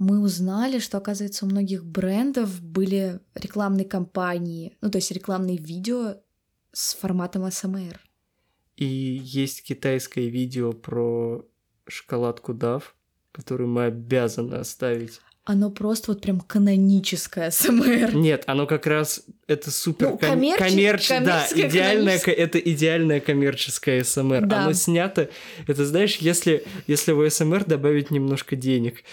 [0.01, 6.15] мы узнали, что, оказывается, у многих брендов были рекламные кампании, ну, то есть рекламные видео
[6.73, 7.99] с форматом СМР.
[8.77, 11.45] И есть китайское видео про
[11.87, 12.95] шоколадку Дав,
[13.31, 15.21] которую мы обязаны оставить.
[15.43, 18.15] Оно просто вот прям каноническое СМР.
[18.15, 21.19] Нет, оно как раз это супер Ну, ком- коммерч- да, коммерческое,
[21.69, 22.35] идеальное, коммерческое.
[22.35, 24.45] это идеальное коммерческое СМР.
[24.47, 24.63] Да.
[24.63, 25.29] Оно снято,
[25.67, 29.03] это знаешь, если, если в СМР добавить немножко денег,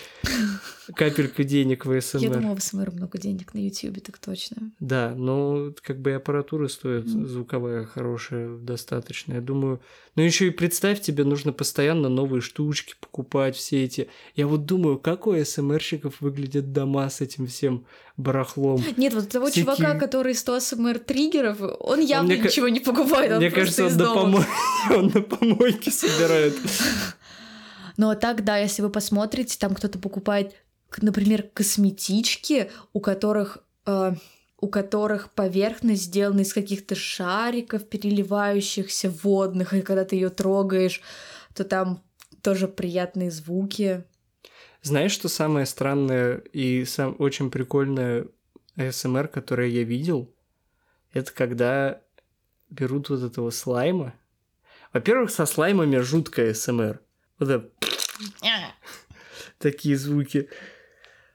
[0.95, 2.35] капельку денег в Я СМР.
[2.39, 4.71] думала, в СМР много денег на Ютубе, так точно.
[4.81, 7.27] Да, но как бы и аппаратура стоит Мгм.
[7.27, 9.35] звуковая хорошая, достаточно.
[9.35, 9.81] Я думаю,
[10.17, 14.09] ну еще и представь, тебе нужно постоянно новые штучки покупать, все эти.
[14.35, 17.85] Я вот думаю, как у СМРщиков выглядят дома с этим всем
[18.17, 18.83] барахлом.
[18.97, 23.31] Нет, вот того Всякие- чувака, который 100 СМР триггеров, он явно мне ничего не покупает,
[23.33, 24.39] он Мне кажется, он на, дома.
[24.41, 26.55] помо- он на помойке собирает.
[27.97, 30.53] Но так, да, если вы посмотрите, там кто-то покупает,
[30.97, 34.15] например, косметички, у которых э,
[34.61, 41.01] у которых поверхность сделана из каких-то шариков, переливающихся водных, и когда ты ее трогаешь,
[41.55, 42.03] то там
[42.43, 44.05] тоже приятные звуки.
[44.83, 48.27] Знаешь, что самое странное и сам очень прикольное
[48.77, 50.35] АСМР, которое я видел?
[51.13, 52.01] Это когда
[52.71, 54.15] берут вот этого слайма.
[54.93, 57.01] Во-первых, со слаймами жуткая АСМР.
[57.39, 57.71] Вот это
[59.59, 60.49] такие звуки.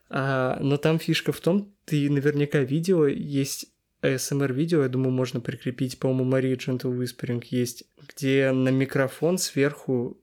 [0.09, 3.67] А, но там фишка в том, ты наверняка видела, есть
[4.01, 10.17] ASMR-видео, я думаю, можно прикрепить, по-моему, Мария Gentle Whispering есть, где на микрофон сверху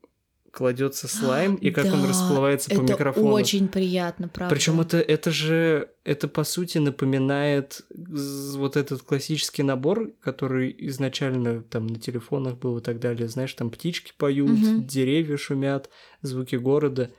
[0.53, 3.33] кладется слайм, и как он Да, расплывается по это микрофону.
[3.35, 4.53] очень приятно, правда.
[4.55, 11.87] Причем это, это же, это по сути напоминает вот этот классический набор, который изначально там
[11.87, 13.29] на телефонах был и так далее.
[13.29, 14.87] Знаешь, там птички поют, Мгм.
[14.89, 15.89] деревья шумят,
[16.21, 17.13] звуки города.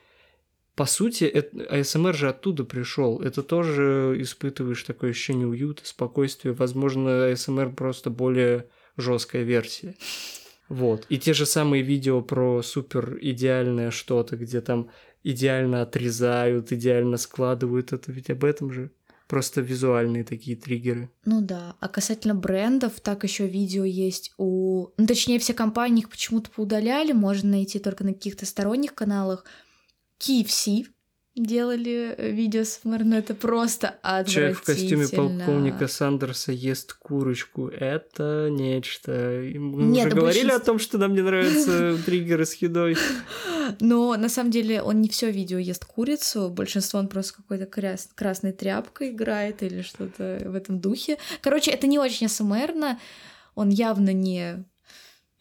[0.75, 1.25] По сути,
[1.69, 3.21] АСМР же оттуда пришел.
[3.21, 6.53] Это тоже испытываешь такое ощущение уюта, спокойствия.
[6.53, 9.95] Возможно, АСМР просто более жесткая версия.
[10.69, 11.05] Вот.
[11.09, 14.89] И те же самые видео про супер идеальное что-то, где там
[15.23, 18.91] идеально отрезают, идеально складывают, это ведь об этом же.
[19.27, 21.09] Просто визуальные такие триггеры.
[21.25, 21.75] Ну да.
[21.79, 24.87] А касательно брендов, так еще видео есть у...
[24.97, 28.93] Ну, точнее, все компании их почему-то поудаляли, можно найти только на каких-то сторонних
[30.21, 30.85] KFC
[31.33, 33.95] делали э, видео с МР, но это просто
[34.27, 35.45] Человек в костюме отвратительно.
[35.45, 37.69] полковника Сандерса ест курочку.
[37.69, 39.11] Это нечто.
[39.55, 42.97] Мы Нет, уже да говорили большинство- о том, что нам не нравятся триггеры с едой.
[43.79, 48.09] Но на самом деле он не все видео ест курицу, большинство он просто какой-то крас-
[48.13, 51.17] красной тряпкой играет или что-то в этом духе.
[51.39, 52.99] Короче, это не очень СМРно,
[53.55, 54.65] он явно не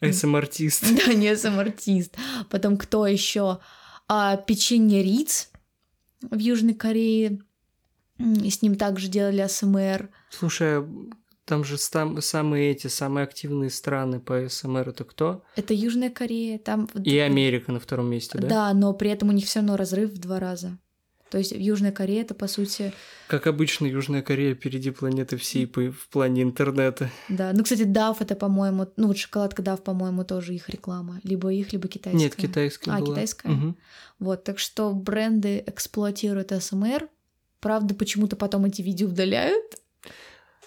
[0.01, 0.85] СМ-артист.
[1.05, 2.15] Да, не сам артист.
[2.49, 3.59] Потом кто еще?
[4.13, 5.49] А печенье Риц
[6.19, 7.39] в Южной Корее.
[8.19, 10.09] И с ним также делали АСМР.
[10.29, 10.83] Слушай,
[11.45, 15.43] там же сам- самые эти, самые активные страны по СМР это кто?
[15.55, 16.59] Это Южная Корея.
[16.59, 18.47] Там И Америка на втором месте, да?
[18.49, 20.77] Да, но при этом у них все равно разрыв в два раза.
[21.31, 22.91] То есть Южная Корея это по сути,
[23.27, 27.09] Как обычно, Южная Корея впереди планеты всей по- в плане интернета.
[27.29, 27.51] да.
[27.53, 31.21] Ну, кстати, Дав это, по-моему, ну вот шоколадка Дав, по-моему, тоже их реклама.
[31.23, 32.19] Либо их, либо китайская.
[32.21, 33.15] Нет, китайская А, была.
[33.15, 33.47] китайская?
[33.49, 33.77] Мгм.
[34.19, 37.07] Вот, так что бренды эксплуатируют СМР.
[37.61, 39.75] Правда, почему-то потом эти видео удаляют.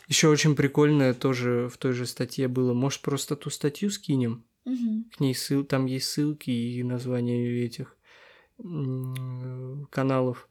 [0.09, 2.73] Еще очень прикольное тоже в той же статье было.
[2.73, 4.45] Может, просто ту статью скинем?
[4.65, 7.97] К ней ссыл, там есть ссылки и названия этих
[9.91, 10.49] каналов,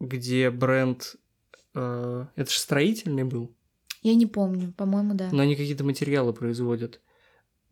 [0.00, 1.16] где бренд...
[1.74, 3.54] э, это же строительный был,
[4.02, 5.28] Я не помню, по-моему, да.
[5.32, 7.00] но они какие-то материалы производят.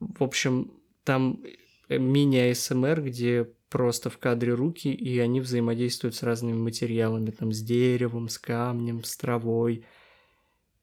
[0.01, 0.73] В общем,
[1.05, 1.43] там
[1.89, 7.61] э, мини-АСМР, где просто в кадре руки, и они взаимодействуют с разными материалами, там, с
[7.61, 9.85] деревом, с камнем, с травой.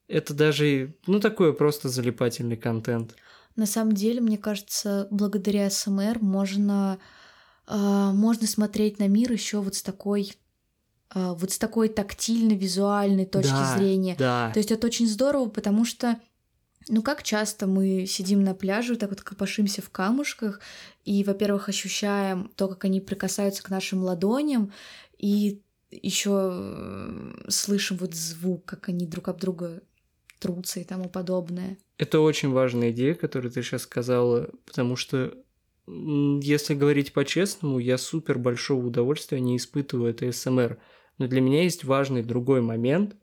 [0.06, 3.16] Это даже, ну, такое просто залипательный контент.
[3.56, 6.98] На самом деле, мне кажется, благодаря СМР можно,
[7.66, 10.32] а, можно смотреть на мир еще вот с такой
[11.12, 14.16] вот с такой тактильной, визуальной точки Да, зрения.
[14.18, 14.50] Да.
[14.52, 16.18] То есть это очень здорово, потому что
[16.88, 20.60] ну как часто мы сидим на пляже, вот так вот копошимся в камушках,
[21.04, 24.72] и, во-первых, ощущаем то, как они прикасаются к нашим ладоням,
[25.18, 29.82] и еще слышим вот звук, как они друг об друга
[30.40, 31.78] трутся и тому подобное.
[31.96, 35.34] Это очень важная идея, которую ты сейчас сказала, потому что,
[35.86, 40.78] если говорить по-честному, я супер большого удовольствия не испытываю от АСМР.
[41.18, 43.16] Но для меня есть важный другой момент.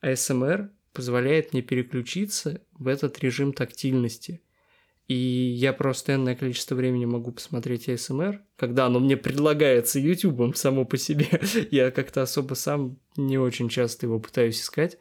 [0.00, 4.42] АСМР позволяет мне переключиться в этот режим тактильности.
[5.08, 10.84] И я просто энное количество времени могу посмотреть АСМР, когда оно мне предлагается Ютубом само
[10.84, 11.28] по себе.
[11.70, 14.98] я как-то особо сам не очень часто его пытаюсь искать.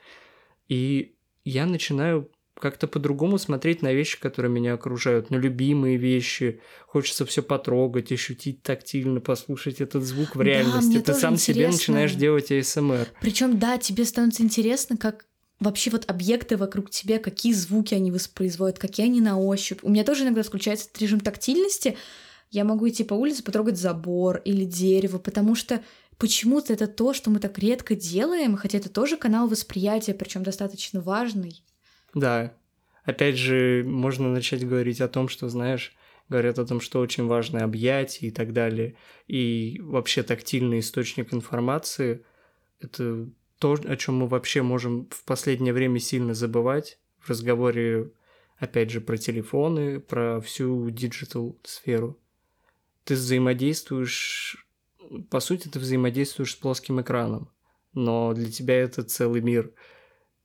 [0.67, 6.61] И я начинаю как-то по-другому смотреть на вещи, которые меня окружают, на любимые вещи.
[6.85, 10.89] Хочется все потрогать, ощутить тактильно, послушать этот звук в Да, реальности.
[10.89, 11.77] мне Ты сам себе интересно.
[11.77, 13.07] начинаешь делать АСМР.
[13.21, 15.25] Причем, да, тебе становится интересно, как
[15.59, 19.79] вообще вот объекты вокруг тебя, какие звуки они воспроизводят, какие они на ощупь.
[19.83, 21.97] У меня тоже иногда включается этот режим тактильности.
[22.49, 25.81] Я могу идти по улице, потрогать забор или дерево, потому что
[26.17, 30.99] почему-то это то, что мы так редко делаем, хотя это тоже канал восприятия, причем достаточно
[31.01, 31.63] важный.
[32.13, 32.53] Да.
[33.03, 35.95] Опять же, можно начать говорить о том, что, знаешь,
[36.29, 38.95] говорят о том, что очень важно объятие и так далее.
[39.27, 42.23] И вообще тактильный источник информации–
[42.79, 43.27] это
[43.59, 48.11] то, о чем мы вообще можем в последнее время сильно забывать в разговоре,
[48.57, 52.17] опять же, про телефоны, про всю digital сферу.
[53.03, 54.67] Ты взаимодействуешь,
[55.29, 57.51] по сути, ты взаимодействуешь с плоским экраном,
[57.93, 59.71] но для тебя это целый мир–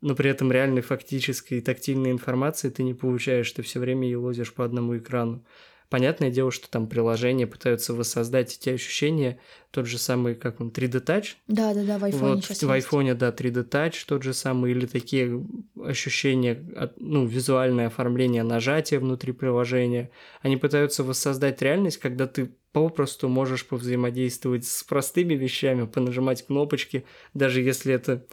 [0.01, 4.65] но при этом реальной фактической тактильной информации ты не получаешь, ты все время елозишь по
[4.65, 5.45] одному экрану.
[5.89, 9.39] Понятное дело, что там приложения пытаются воссоздать эти ощущения,
[9.71, 11.35] тот же самый, как он, 3D Touch.
[11.47, 14.87] Да, да, да, в айфоне вот в айфоне, да, 3D Touch тот же самый, или
[14.87, 15.47] такие
[15.81, 20.11] ощущения, ну, визуальное оформление нажатия внутри приложения.
[20.41, 27.61] Они пытаются воссоздать реальность, когда ты попросту можешь повзаимодействовать с простыми вещами, понажимать кнопочки, даже
[27.61, 28.27] если это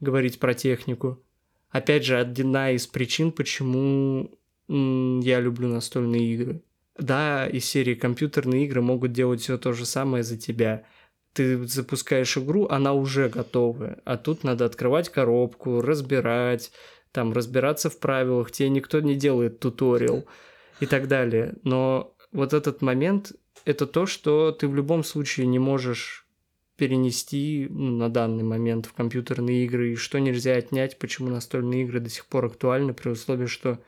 [0.00, 1.22] говорить про технику.
[1.70, 4.30] Опять же, одна из причин, почему
[4.68, 6.62] я люблю настольные игры.
[6.98, 10.84] Да, из серии компьютерные игры могут делать все то же самое за тебя.
[11.32, 16.72] Ты запускаешь игру, она уже готовая, а тут надо открывать коробку, разбирать,
[17.12, 20.24] там разбираться в правилах, тебе никто не делает туториал
[20.80, 21.54] и так далее.
[21.62, 23.32] Но вот этот момент–
[23.64, 26.27] это то, что ты в любом случае не можешь
[26.78, 31.98] перенести ну, на данный момент в компьютерные игры, и что нельзя отнять, почему настольные игры
[31.98, 33.80] до сих пор актуальны, при условии, что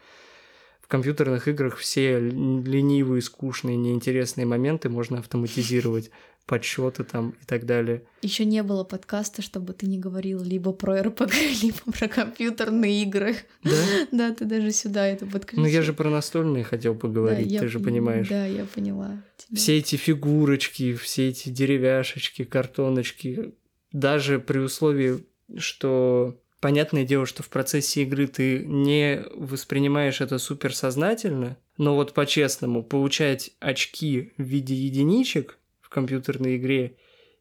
[0.83, 6.11] в компьютерных играх все ленивые, скучные, неинтересные моменты можно автоматизировать,
[6.47, 8.03] подсчеты там и так далее.
[8.23, 11.33] Еще не было подкаста, чтобы ты не говорил либо про РПГ,
[11.63, 13.37] либо про компьютерные игры.
[13.63, 13.71] Да?
[14.13, 15.63] Да, ты даже сюда это подключил.
[15.63, 18.29] Ну я же про настольные хотел Да, поговорить, я ты же пон- понимаешь.
[18.29, 19.23] Да, я поняла.
[19.37, 19.57] тебя.
[19.57, 23.53] Все эти фигурочки, все эти деревяшечки, картоночки,
[23.93, 25.25] даже при условии,
[25.57, 32.83] что понятное дело, что в процессе игры ты не воспринимаешь это суперсознательно, но вот по-честному,
[32.83, 35.59] получать очки в виде единичек
[35.91, 36.97] компьютерной игре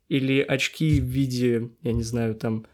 [0.10, 2.66] или очки в виде, я не знаю, там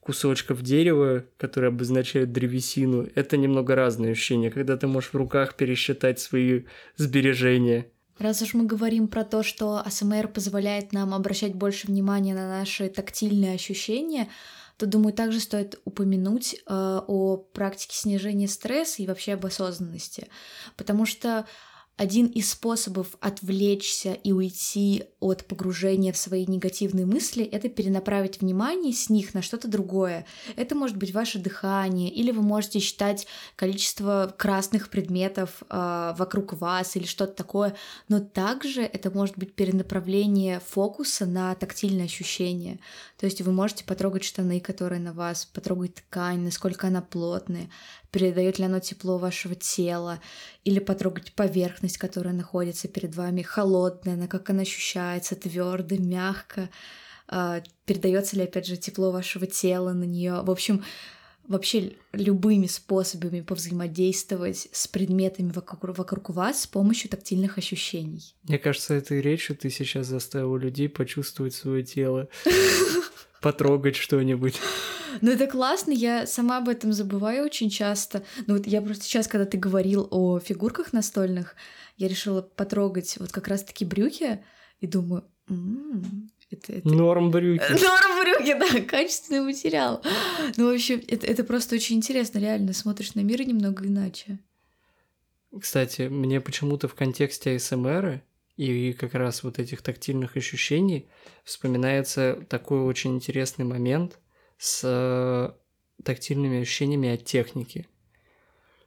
[0.00, 6.20] кусочков дерева, которые обозначают древесину, это немного разные ощущения, когда ты можешь в руках пересчитать
[6.20, 6.62] свои
[6.96, 7.90] сбережения.
[8.18, 12.88] Раз уж мы говорим про то, что АСМР позволяет нам обращать больше внимания на наши
[12.88, 14.28] тактильные ощущения,
[14.78, 20.28] то, думаю, также стоит упомянуть э, о практике снижения стресса и вообще об осознанности.
[20.76, 21.46] Потому что
[21.96, 28.92] один из способов отвлечься и уйти от погружения в свои негативные мысли— это перенаправить внимание
[28.92, 30.26] с них на что-то другое.
[30.56, 33.26] Это может быть ваше дыхание, или вы можете считать
[33.56, 37.74] количество красных предметов э, вокруг вас или что-то такое,
[38.08, 42.78] но также это может быть перенаправление фокуса на тактильные ощущения.
[43.16, 47.70] То есть вы можете потрогать штаны, которые на вас, потрогать ткань, насколько она плотная,
[48.10, 50.20] передает ли оно тепло вашего тела,
[50.64, 56.70] или потрогать поверхность, которая находится перед вами, холодная, она как она ощущается, твердо, мягко,
[57.28, 60.42] а, передается ли опять же тепло вашего тела на нее.
[60.42, 60.84] В общем,
[61.48, 68.34] вообще любыми способами повзаимодействовать с предметами вокруг, вокруг вас с помощью тактильных ощущений.
[68.44, 72.28] Мне кажется, этой речью ты сейчас заставил людей почувствовать свое тело,
[73.46, 74.60] потрогать что-нибудь.
[75.22, 78.22] Ну, это классно, я сама об этом забываю очень часто.
[78.46, 81.56] Ну, вот я просто сейчас, когда ты говорил о фигурках настольных,
[81.96, 84.44] я решила потрогать вот как раз-таки брюки
[84.80, 86.86] и думаю, м-м, это, это...
[86.86, 87.62] Норм брюки.
[87.70, 90.02] Норм брюки, да, качественный материал.
[90.58, 94.38] Ну, в общем, это, это просто очень интересно, реально, смотришь на мир немного иначе.
[95.58, 98.20] Кстати, мне почему-то в контексте АСМР
[98.56, 101.08] и как раз вот этих тактильных ощущений
[101.44, 104.18] вспоминается такой очень интересный момент
[104.58, 105.54] с
[106.02, 107.86] тактильными ощущениями от техники.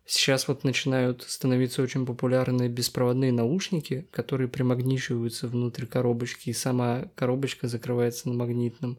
[0.06, 7.68] Сейчас вот начинают становиться очень популярны беспроводные наушники, которые примагничиваются внутрь коробочки, и сама коробочка
[7.68, 8.98] закрывается на магнитном.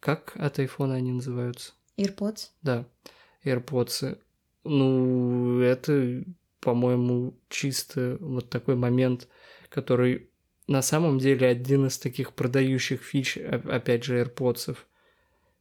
[0.00, 1.72] Как от айфона они называются?
[1.96, 2.50] AirPods?
[2.60, 2.84] Да,
[3.42, 4.18] AirPods.
[4.64, 6.24] Ну, это,
[6.60, 9.28] по-моему, чисто вот такой момент,
[9.74, 10.30] который
[10.68, 14.76] на самом деле один из таких продающих фич, опять же, AirPods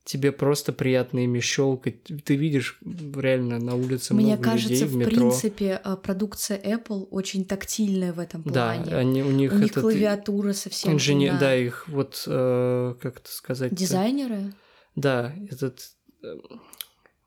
[0.05, 2.03] тебе просто приятно ими щелкать.
[2.25, 5.15] Ты видишь реально на улице Мне много кажется, людей в, в метро.
[5.15, 8.85] принципе, э, продукция Apple очень тактильная в этом плане.
[8.85, 11.39] Да, они, у них, у них этот клавиатура совсем инженер, иная.
[11.39, 13.73] да, их вот, э, как это сказать?
[13.73, 14.53] Дизайнеры?
[14.95, 15.79] Да, этот...
[16.21, 16.35] э,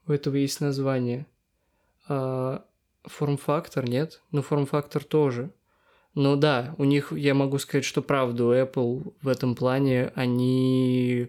[0.06, 1.26] у этого есть название.
[2.08, 2.64] А,
[3.04, 4.22] форм-фактор, нет?
[4.30, 5.50] Ну, форм-фактор тоже.
[6.16, 11.28] Но да, у них, я могу сказать, что правда, у Apple в этом плане они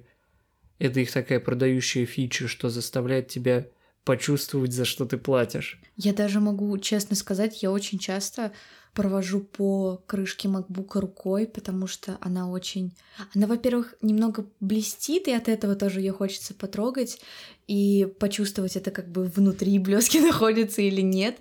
[0.80, 3.68] это их такая продающая фича, что заставляет тебя
[4.06, 5.82] почувствовать, за что ты платишь.
[5.98, 8.54] Я даже могу честно сказать, я очень часто
[8.94, 12.94] провожу по крышке макбука рукой, потому что она очень...
[13.36, 17.20] Она, во-первых, немного блестит, и от этого тоже ее хочется потрогать
[17.68, 21.38] и почувствовать это как бы внутри блески находятся или нет.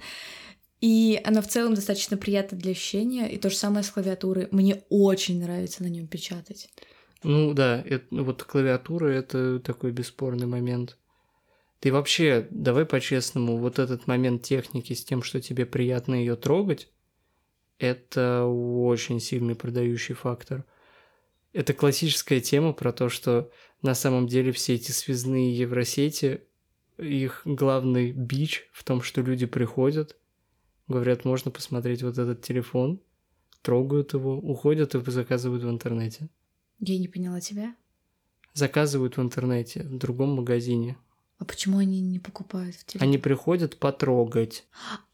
[0.86, 3.26] И она в целом достаточно приятна для ощущения.
[3.26, 4.46] И то же самое с клавиатурой.
[4.52, 6.68] Мне очень нравится на нем печатать.
[7.24, 10.96] Ну да, это, вот клавиатура это такой бесспорный момент.
[11.80, 16.88] Ты вообще, давай по-честному, вот этот момент техники с тем, что тебе приятно ее трогать,
[17.80, 20.64] это очень сильный продающий фактор.
[21.52, 23.50] Это классическая тема про то, что
[23.82, 26.42] на самом деле все эти связные евросети,
[26.96, 30.16] их главный бич в том, что люди приходят,
[30.88, 33.00] говорят, можно посмотреть вот этот телефон,
[33.62, 36.28] трогают его, уходят и заказывают в интернете.
[36.78, 37.74] Я не поняла тебя.
[38.54, 40.96] Заказывают в интернете, в другом магазине.
[41.38, 43.08] А почему они не покупают в телефоне?
[43.10, 44.66] Они приходят потрогать.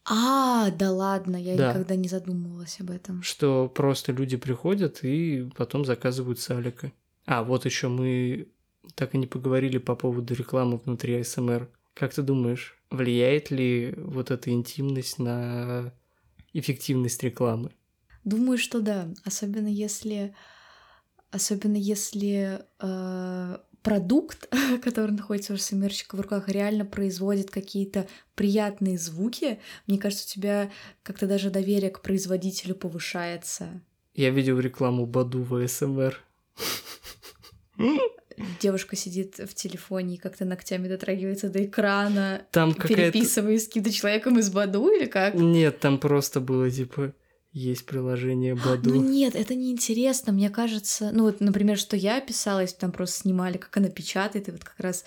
[0.05, 1.71] А, да ладно, я Да.
[1.71, 3.23] никогда не задумывалась об этом.
[3.23, 6.93] Что просто люди приходят и потом заказывают с Алика.
[7.27, 8.49] А, вот еще мы
[8.95, 11.69] так и не поговорили по поводу рекламы внутри АСМР.
[11.95, 15.93] Как ты думаешь, влияет ли вот эта интимность на
[16.53, 17.71] эффективность рекламы?
[18.25, 19.09] Думаю, что да.
[19.25, 20.35] Особенно если
[21.31, 24.49] особенно если э, продукт,
[24.83, 30.71] который находится у СМРщика в руках, реально производит какие-то приятные звуки, мне кажется, у тебя
[31.03, 33.81] как-то даже доверие к производителю повышается.
[34.15, 36.19] Я видел рекламу Баду в АСМР.
[38.61, 43.13] Девушка сидит в телефоне и как-то ногтями дотрагивается до экрана, Там какая-то...
[43.13, 45.35] переписываясь с каким-то человеком из Баду или как?
[45.35, 47.15] Нет, там просто было типа
[47.53, 48.95] есть приложение Баду.
[48.95, 51.11] Ну нет, это неинтересно, мне кажется.
[51.13, 54.65] Ну вот, например, что я писала, если там просто снимали, как она печатает, и вот
[54.65, 55.05] как раз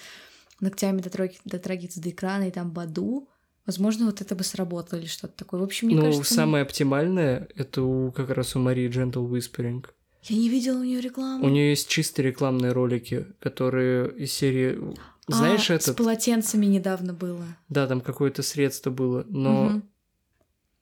[0.59, 3.27] ногтями дотраг- дотрагивается до экрана, и там Баду.
[3.65, 5.59] Возможно, вот это бы сработало или что-то такое.
[5.59, 6.33] В общем, мне ну, кажется...
[6.33, 9.83] самое оптимальное это у, как раз у Марии Gentle Whispering.
[10.27, 11.45] Я не видела у нее рекламу.
[11.45, 14.79] У нее есть чисто рекламные ролики, которые из серии...
[15.27, 15.87] Знаешь а, этот?
[15.87, 17.45] С полотенцами недавно было.
[17.69, 19.89] Да, там какое-то средство было, но Мгм.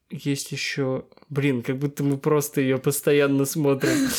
[0.10, 1.06] есть еще...
[1.30, 4.10] Блин, как будто мы просто ее постоянно смотрим.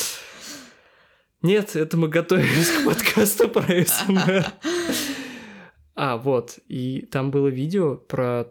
[1.42, 4.46] Нет, это мы готовились к подкасту про СМР.
[5.94, 6.58] А, вот.
[6.68, 8.46] И там было видео про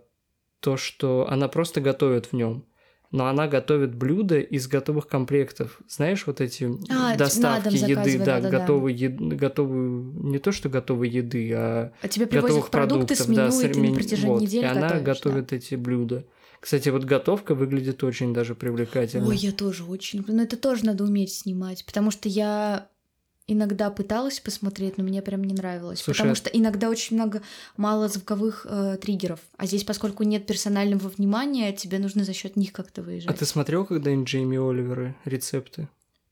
[0.59, 2.65] то, что она просто готовит в нем.
[3.13, 5.79] Но она готовит блюда из готовых комплектов.
[5.87, 8.59] Знаешь, вот эти А, доставки еды, да, да-да-да.
[8.59, 13.29] готовые, ед- готовую, не то что готовой еды, а А тебе готовых продукты с продуктов,
[13.29, 14.41] меню, да, с ты на меню- протяжении вот.
[14.41, 15.13] недели И она готовишь, да.
[15.13, 16.25] готовит эти блюда.
[16.59, 19.27] Кстати, вот готовка выглядит очень даже привлекательно.
[19.27, 20.23] Ой, я тоже очень.
[20.27, 22.87] Но это тоже надо уметь снимать, потому что я
[23.47, 25.99] иногда пыталась посмотреть, но мне прям не нравилось.
[25.99, 27.41] Слушай, потому а- что иногда очень много
[27.77, 29.39] мало звуковых э, триггеров.
[29.57, 33.37] А здесь, поскольку нет персонального внимания, тебе нужно за счет них как-то А выезжать.
[33.37, 35.89] ты смотрел когда-нибудь Джейми Оливера рецепты?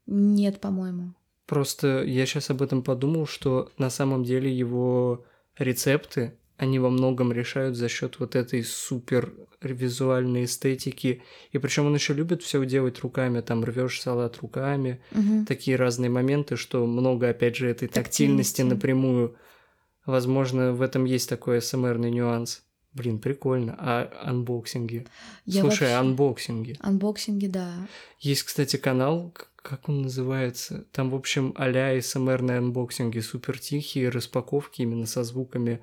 [0.08, 1.14] Нет, по-моему.
[1.46, 5.26] Просто я сейчас об этом подумал, что на самом деле его
[5.58, 11.24] рецепты, они во многом решают за счет вот этой супер визуальной эстетики.
[11.52, 15.46] И причем он еще любит все делать руками, там рвешь салат руками, Мгм.
[15.48, 18.62] такие разные моменты, что много, опять же, этой тактильности, Тактильности.
[18.62, 19.36] напрямую.
[20.06, 22.62] Возможно, в этом есть такой АСМРный нюанс.
[22.94, 23.76] Блин, прикольно.
[23.80, 25.08] А анбоксинги?
[25.46, 26.76] Я Слушай, вообще- анбоксинги.
[26.80, 27.74] Анбоксинги, да.
[28.20, 30.86] Есть, кстати, канал, как он называется?
[30.92, 35.80] Там, в общем, а-ля АСМРные анбоксинги, супер тихие, распаковки именно со звуками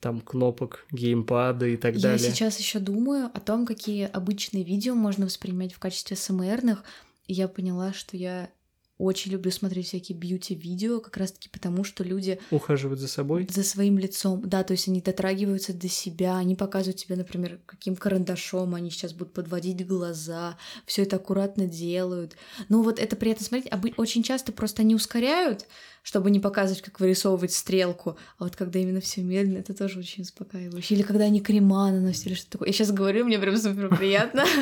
[0.00, 2.18] там кнопок, геймпада и так Я далее.
[2.18, 6.84] сейчас еще думаю о том, какие обычные видео можно воспринимать в качестве СМРных.
[7.26, 8.50] И я поняла, что я
[8.96, 13.46] очень люблю смотреть всякие бьюти-видео, как раз-таки потому, что люди Ухаживать за собой?
[13.50, 17.96] за своим лицом, да, то есть они дотрагиваются до себя, они показывают тебе, например, каким
[17.96, 22.36] карандашом они сейчас будут подводить глаза, все это аккуратно делают.
[22.68, 23.72] Ну вот это приятно смотреть.
[23.72, 25.66] Обы- Очень часто просто они ускоряют,
[26.04, 30.22] чтобы не показывать, как вырисовывать стрелку, а вот когда именно все медленно, это тоже очень
[30.22, 30.94] успокаивающе.
[30.94, 32.68] Или когда они крема наносят или что-то такое.
[32.68, 34.44] Я сейчас говорю, мне прям супер приятно.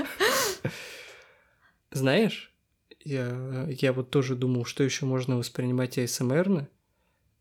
[1.90, 2.51] Знаешь,
[3.04, 6.68] я, я вот тоже думал, что еще можно воспринимать АСМРно,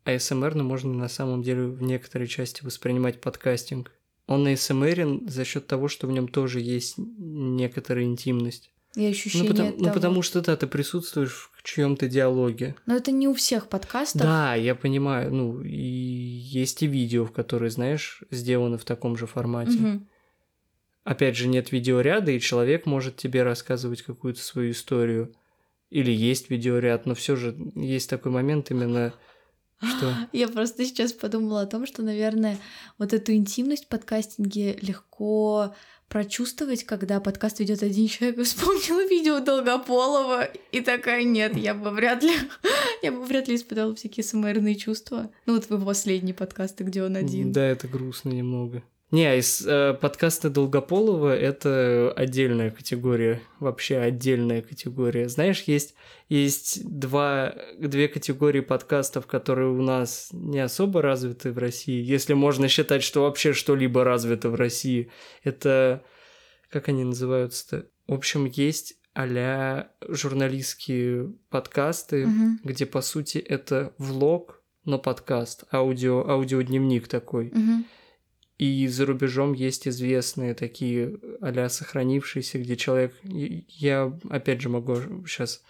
[0.04, 3.92] а АСМРно можно на самом деле в некоторой части воспринимать подкастинг.
[4.26, 8.70] Он АСМРен за счет того, что в нем тоже есть некоторая интимность.
[8.94, 9.94] И Ну, ощущение потому, ну, того.
[9.94, 12.74] потому что, да, ты присутствуешь в чьем-то диалоге.
[12.84, 14.20] Но это не у всех подкастов.
[14.20, 15.32] Да, я понимаю.
[15.32, 19.78] Ну, и есть и видео, в которые, знаешь, сделаны в таком же формате.
[19.78, 20.08] Мгм.
[21.04, 25.34] Опять же, нет видеоряда, и человек может тебе рассказывать какую-то свою историю.
[25.92, 29.12] Или есть видеоряд, но все же есть такой момент именно,
[29.78, 30.14] что...
[30.32, 32.56] Я просто сейчас подумала о том, что, наверное,
[32.98, 35.74] вот эту интимность в подкастинге легко
[36.08, 38.38] прочувствовать, когда подкаст ведет один человек.
[38.38, 42.32] И Вспомнила видео Долгополова и такая, нет, я бы вряд ли,
[43.02, 45.30] я бы вряд ли испытала всякие СМРные чувства.
[45.44, 47.52] Ну вот вы последние подкасты, где он один.
[47.52, 48.82] Да, это грустно немного.
[49.12, 55.28] Не, из э, подкаста Долгополова это отдельная категория, вообще отдельная категория.
[55.28, 55.94] Знаешь, есть,
[56.30, 62.68] есть два, две категории подкастов, которые у нас не особо развиты в России, если можно
[62.68, 65.10] считать, что вообще что-либо развито в России.
[65.44, 66.02] Это,
[66.70, 67.88] как они называются-то?
[68.06, 72.60] В общем, есть а журналистские подкасты, Мгм.
[72.64, 77.50] где, по сути, это влог, но подкаст, аудио, аудиодневник такой.
[77.54, 77.84] Мгм.
[78.62, 83.12] И за рубежом есть известные такие а сохранившиеся, где человек...
[83.24, 84.94] Я, опять же, могу
[85.26, 85.62] сейчас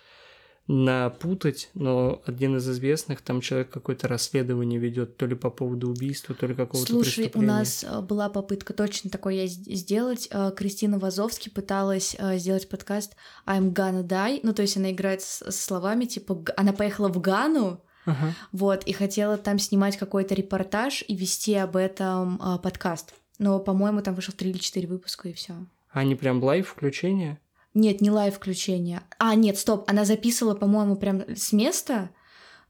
[0.66, 6.34] напутать, но один из известных, там человек какое-то расследование ведет, то ли по поводу убийства,
[6.34, 7.46] то ли какого-то Слушай, у преступления.
[7.46, 10.28] нас э, была попытка точно такое сделать.
[10.30, 13.16] Э, Кристина Вазовски пыталась э, сделать подкаст
[13.46, 14.40] I'm Gonna Die.
[14.42, 18.34] Ну, то есть она играет с, словами, типа, она поехала в Гану, Ага.
[18.52, 23.14] вот, и хотела там снимать какой-то репортаж и вести об этом э, подкаст.
[23.38, 25.54] Но, по-моему, там вышел 3 или 4 выпуска, и все.
[25.90, 27.38] Они прям live включение?
[27.74, 29.02] Нет, не live включение.
[29.18, 32.10] А, нет, стоп, она записывала, по-моему, прям с места,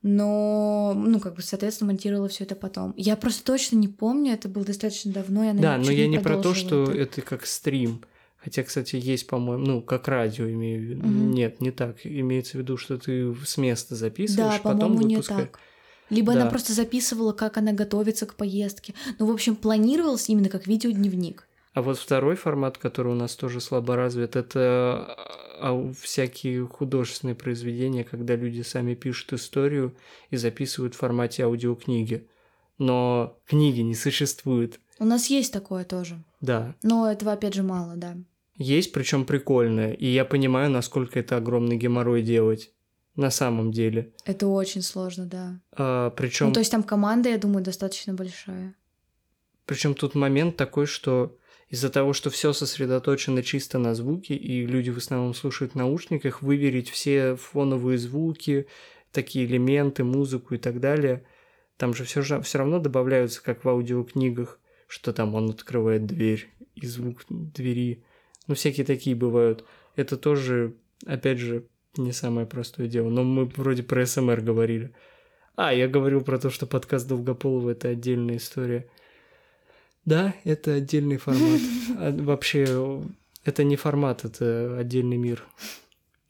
[0.02, 2.92] но, ну, как бы, соответственно, монтировала все это потом.
[2.96, 6.18] Я просто точно не помню, это было достаточно давно, и она да, но я не
[6.18, 6.92] про то, что это.
[6.92, 8.02] это как стрим.
[8.42, 11.06] Хотя, кстати, есть, по-моему, ну, как радио имею в виду.
[11.06, 11.30] Мгм.
[11.30, 12.04] Нет, не так.
[12.04, 15.48] Имеется в виду, что ты с места записываешь, Да, потом по-моему, не выпускаешь.
[15.50, 15.60] так.
[16.10, 16.50] Либо она Да.
[16.50, 18.94] просто записывала, как она готовится к поездке.
[19.18, 21.46] Ну, в общем, планировалось именно как видеодневник.
[21.74, 25.16] А вот второй формат, который у нас тоже слабо развит, это
[25.60, 29.94] а, всякие художественные произведения, когда люди сами пишут историю
[30.30, 32.26] и записывают в формате аудиокниги.
[32.78, 34.80] Но книги не существует.
[34.98, 36.22] У нас есть такое тоже.
[36.40, 38.16] Да, Но этого, опять же, мало, да.
[38.62, 39.92] Есть, причем прикольное.
[39.92, 42.72] И я понимаю, насколько это огромный геморрой делать.
[43.14, 44.14] На самом деле.
[44.24, 46.10] Это очень сложно, да.
[46.16, 48.74] причем Ну, то есть там команда, я думаю, достаточно большая.
[49.66, 51.36] Причем тут момент такой, что
[51.68, 56.40] из-за того, что все сосредоточено чисто на звуке, и люди в основном слушают в наушниках,
[56.40, 58.66] выверить все фоновые звуки,
[59.10, 61.24] такие элементы, музыку и так далее,
[61.76, 66.86] там же все, все равно добавляются, как в аудиокнигах, что там он открывает дверь и
[66.86, 68.04] звук двери.
[68.46, 69.64] Ну, всякие такие бывают.
[69.96, 70.74] Это тоже,
[71.06, 71.66] опять же,
[71.96, 73.10] не самое простое дело.
[73.10, 74.94] Но мы вроде про СМР говорили.
[75.56, 78.88] А, я говорил про то, что подкаст Долгополова— это отдельная история.
[80.04, 81.60] Да, это отдельный формат.
[81.98, 83.02] А вообще,
[83.44, 85.44] это не формат, это отдельный мир.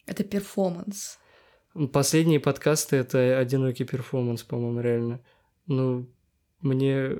[0.07, 1.19] Это перформанс.
[1.93, 5.21] Последние подкасты— это одинокий перформанс, по-моему, реально.
[5.67, 6.07] Ну,
[6.61, 7.13] мне...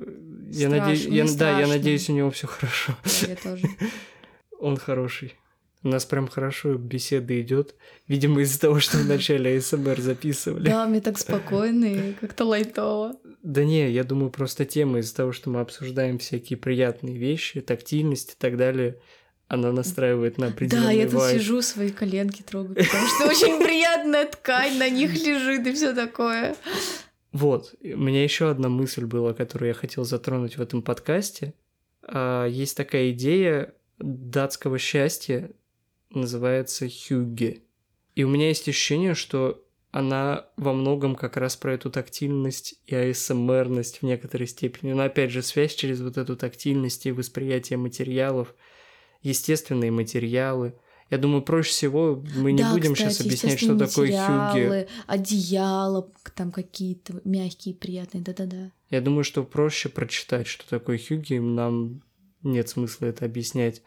[0.51, 1.05] Я надеюсь...
[1.05, 2.93] Я, да, я надеюсь, у него все хорошо.
[3.27, 3.65] Я тоже.
[4.63, 5.35] Он хороший.
[5.83, 7.75] У нас прям хорошо беседа идет.
[8.07, 10.69] Видимо, из-за того, что вначале АСМР записывали.
[10.69, 13.17] Да, мне так спокойно и как-то лайтово.
[13.41, 18.31] Да не, я думаю, просто тема из-за того, что мы обсуждаем всякие приятные вещи, тактильность
[18.31, 18.99] и так далее,
[19.49, 21.41] она настраивает на определенный Да, я тут вайб.
[21.41, 26.55] сижу, свои коленки трогаю, потому что очень приятная ткань на них лежит и все такое.
[27.33, 31.53] Вот, у меня еще одна мысль была, которую я хотел затронуть в этом подкасте.
[32.03, 35.51] А, Есть такая идея датского счастья,
[36.09, 37.61] называется хюгге.
[38.15, 42.95] И у меня есть ощущение, что она во многом как раз про эту тактильность и
[42.95, 44.93] АСМРность в некоторой степени.
[44.93, 48.55] Но опять же, связь через вот эту тактильность и восприятие материалов,
[49.21, 50.73] естественные материалы.
[51.09, 54.87] Я думаю, проще всего мы не да, будем кстати, сейчас объяснять, что такое хюгге.
[55.05, 58.71] одеяло, там какие-то мягкие, приятные, да-да-да.
[58.89, 62.01] Я думаю, что проще прочитать, что такое хюгге, нам
[62.43, 63.81] нет смысла это объяснять.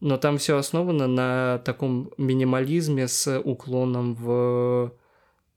[0.00, 4.92] Но там все основано на таком минимализме с уклоном в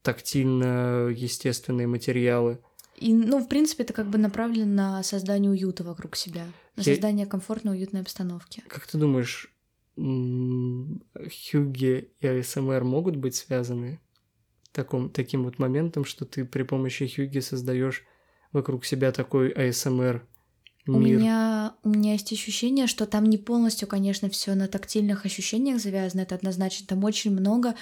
[0.01, 2.59] тактильно-естественные материалы.
[2.97, 6.93] И, ну, в принципе, это как бы направлено на создание уюта вокруг себя, на Я-
[6.93, 8.61] создание комфортной, уютной обстановки.
[8.67, 9.53] Как ты думаешь,
[9.97, 11.01] м,
[11.51, 13.99] хюгге и АСМР могут быть связаны
[14.71, 18.03] таком, таким вот моментом, что ты при помощи хюгге создаешь
[18.51, 20.25] вокруг себя такой АСМР
[20.95, 21.19] У мир?
[21.19, 26.21] меня, у меня есть ощущение, что там не полностью, конечно, все на тактильных ощущениях завязано,
[26.21, 26.87] это однозначно.
[26.87, 27.75] Там очень много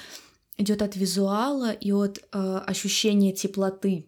[0.57, 4.07] идет от визуала и от э, ощущения теплоты.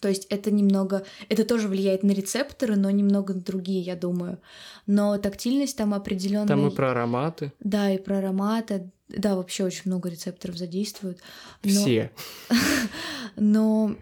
[0.00, 4.40] То есть это немного, это тоже влияет на рецепторы, но немного другие, я думаю.
[4.86, 6.48] Но тактильность там определенная.
[6.48, 7.52] Там и про ароматы.
[7.60, 8.90] Да, и про ароматы.
[9.08, 11.20] Да, вообще очень много рецепторов задействуют.
[11.62, 12.10] Но- Все.
[13.36, 13.94] но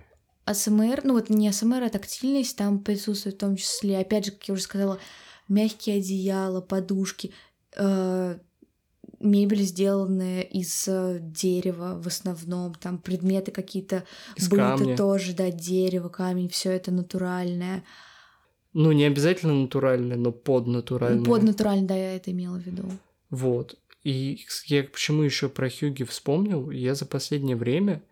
[0.50, 4.48] АСМР, ну вот не АСМР, а тактильность там присутствует в том числе, опять же, как
[4.48, 4.98] я уже сказала,
[5.48, 7.32] мягкие одеяла, подушки,
[7.76, 8.38] э,
[9.20, 14.04] мебель, сделанная из э, дерева в основном, там предметы какие-то,
[14.50, 17.84] быта тоже, да, дерево, камень, все это натуральное.
[18.72, 21.20] Ну, не обязательно натуральное, но поднатуральное.
[21.20, 22.84] Ну, под натурально, да, я это имела в виду.
[23.30, 23.76] Вот.
[24.02, 26.70] И я почему еще про Хьюги вспомнил?
[26.70, 28.02] Я за последнее время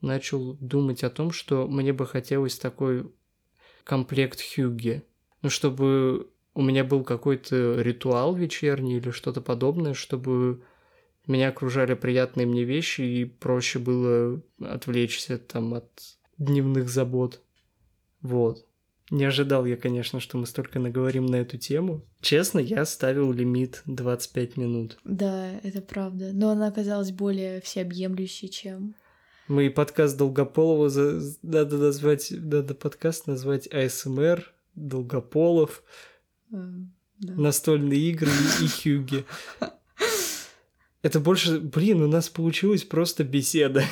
[0.00, 3.12] начал думать о том, что мне бы хотелось такой
[3.84, 5.02] комплект Хьюги.
[5.42, 10.62] Ну, чтобы у меня был какой-то ритуал вечерний или что-то подобное, чтобы
[11.26, 15.88] меня окружали приятные мне вещи и проще было отвлечься там от
[16.38, 17.40] дневных забот.
[18.20, 18.66] Вот.
[19.10, 22.04] Не ожидал я, конечно, что мы столько наговорим на эту тему.
[22.20, 24.98] Честно, я ставил лимит 25 минут.
[25.04, 26.30] Да, это правда.
[26.32, 28.94] Но она оказалась более всеобъемлющей, чем...
[29.50, 35.82] Мы подкаст Долгополова за- надо назвать, надо подкаст назвать АСМР, Долгополов,
[36.52, 36.56] э,
[37.18, 37.34] да.
[37.34, 38.30] настольные игры
[38.62, 39.24] и Хьюги.
[41.02, 43.82] Это больше, блин, у нас получилась просто беседа.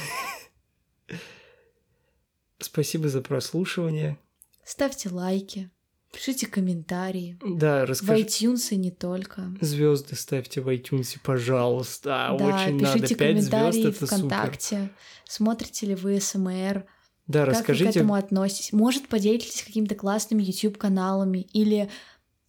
[2.61, 4.17] Спасибо за прослушивание.
[4.65, 5.73] Ставьте лайки,
[6.13, 7.39] пишите комментарии.
[7.45, 8.23] Да, В расскажи.
[8.25, 9.53] iTunes и не только.
[9.61, 12.35] Звезды ставьте в iTunes, пожалуйста.
[12.39, 12.99] да, Очень надо.
[13.01, 14.07] пишите звезд комментарии это супер.
[14.07, 14.91] ВКонтакте.
[15.29, 16.85] Смотрите ли вы СМР?
[17.27, 17.91] Да, Как вы к расскажите.
[17.91, 18.73] этому относитесь?
[18.73, 21.91] Может, поделитесь какими-то классными YouTube-каналами или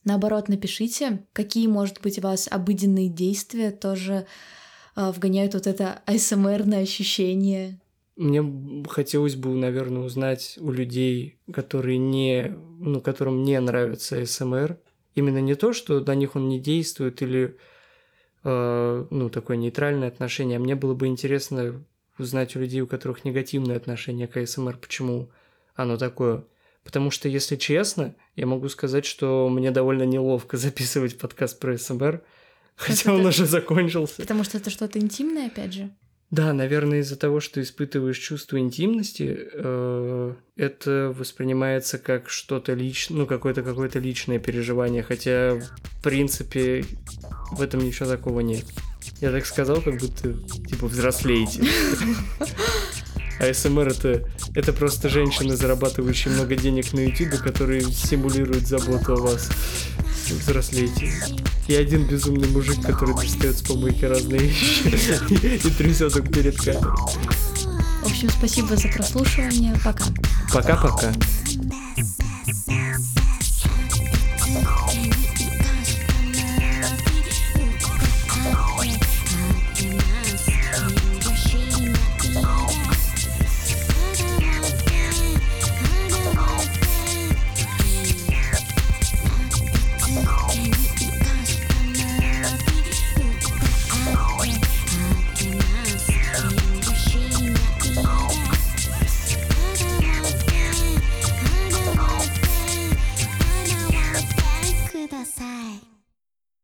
[0.05, 4.26] наоборот напишите, какие, может быть, у вас обыденные действия тоже
[4.95, 7.82] а, вгоняют вот это АСМРное ощущение.
[8.20, 14.78] Мне хотелось бы, наверное, узнать у людей, которые не, ну, которым не нравится СМР,
[15.15, 17.55] именно не то, что на них он не действует или,
[18.43, 21.82] э, ну, такое нейтральное отношение, а мне было бы интересно
[22.17, 25.30] узнать у людей, у которых негативное отношение к СМР, почему
[25.76, 26.43] оно такое.
[26.84, 32.22] Потому что, если честно, я могу сказать, что мне довольно неловко записывать подкаст про СМР,
[32.76, 34.15] хотя он это- уже закончился.
[34.17, 35.89] Потому что это что-то интимное, опять же.
[36.32, 43.25] Да, наверное, из-за того, что испытываешь чувство интимности, э, это воспринимается как что-то личное, ну,
[43.25, 46.86] какое-то какое-то личное переживание, хотя в принципе,
[47.51, 48.65] в этом ничего такого нет.
[49.21, 50.34] Я так сказал, как будто,
[50.67, 51.63] типа, взрослеете.
[53.39, 59.15] А СМР это, это просто женщины, зарабатывающие много денег на YouTube, которые симулируют заботу о
[59.15, 59.49] вас.
[60.36, 61.13] Взрослейте.
[61.67, 64.84] И один безумный мужик, который достает с помойки разные вещи
[65.30, 66.95] и трясет их перед камерой.
[68.03, 69.75] В общем, спасибо за прослушивание.
[69.84, 70.05] Пока.
[70.53, 71.13] Пока-пока.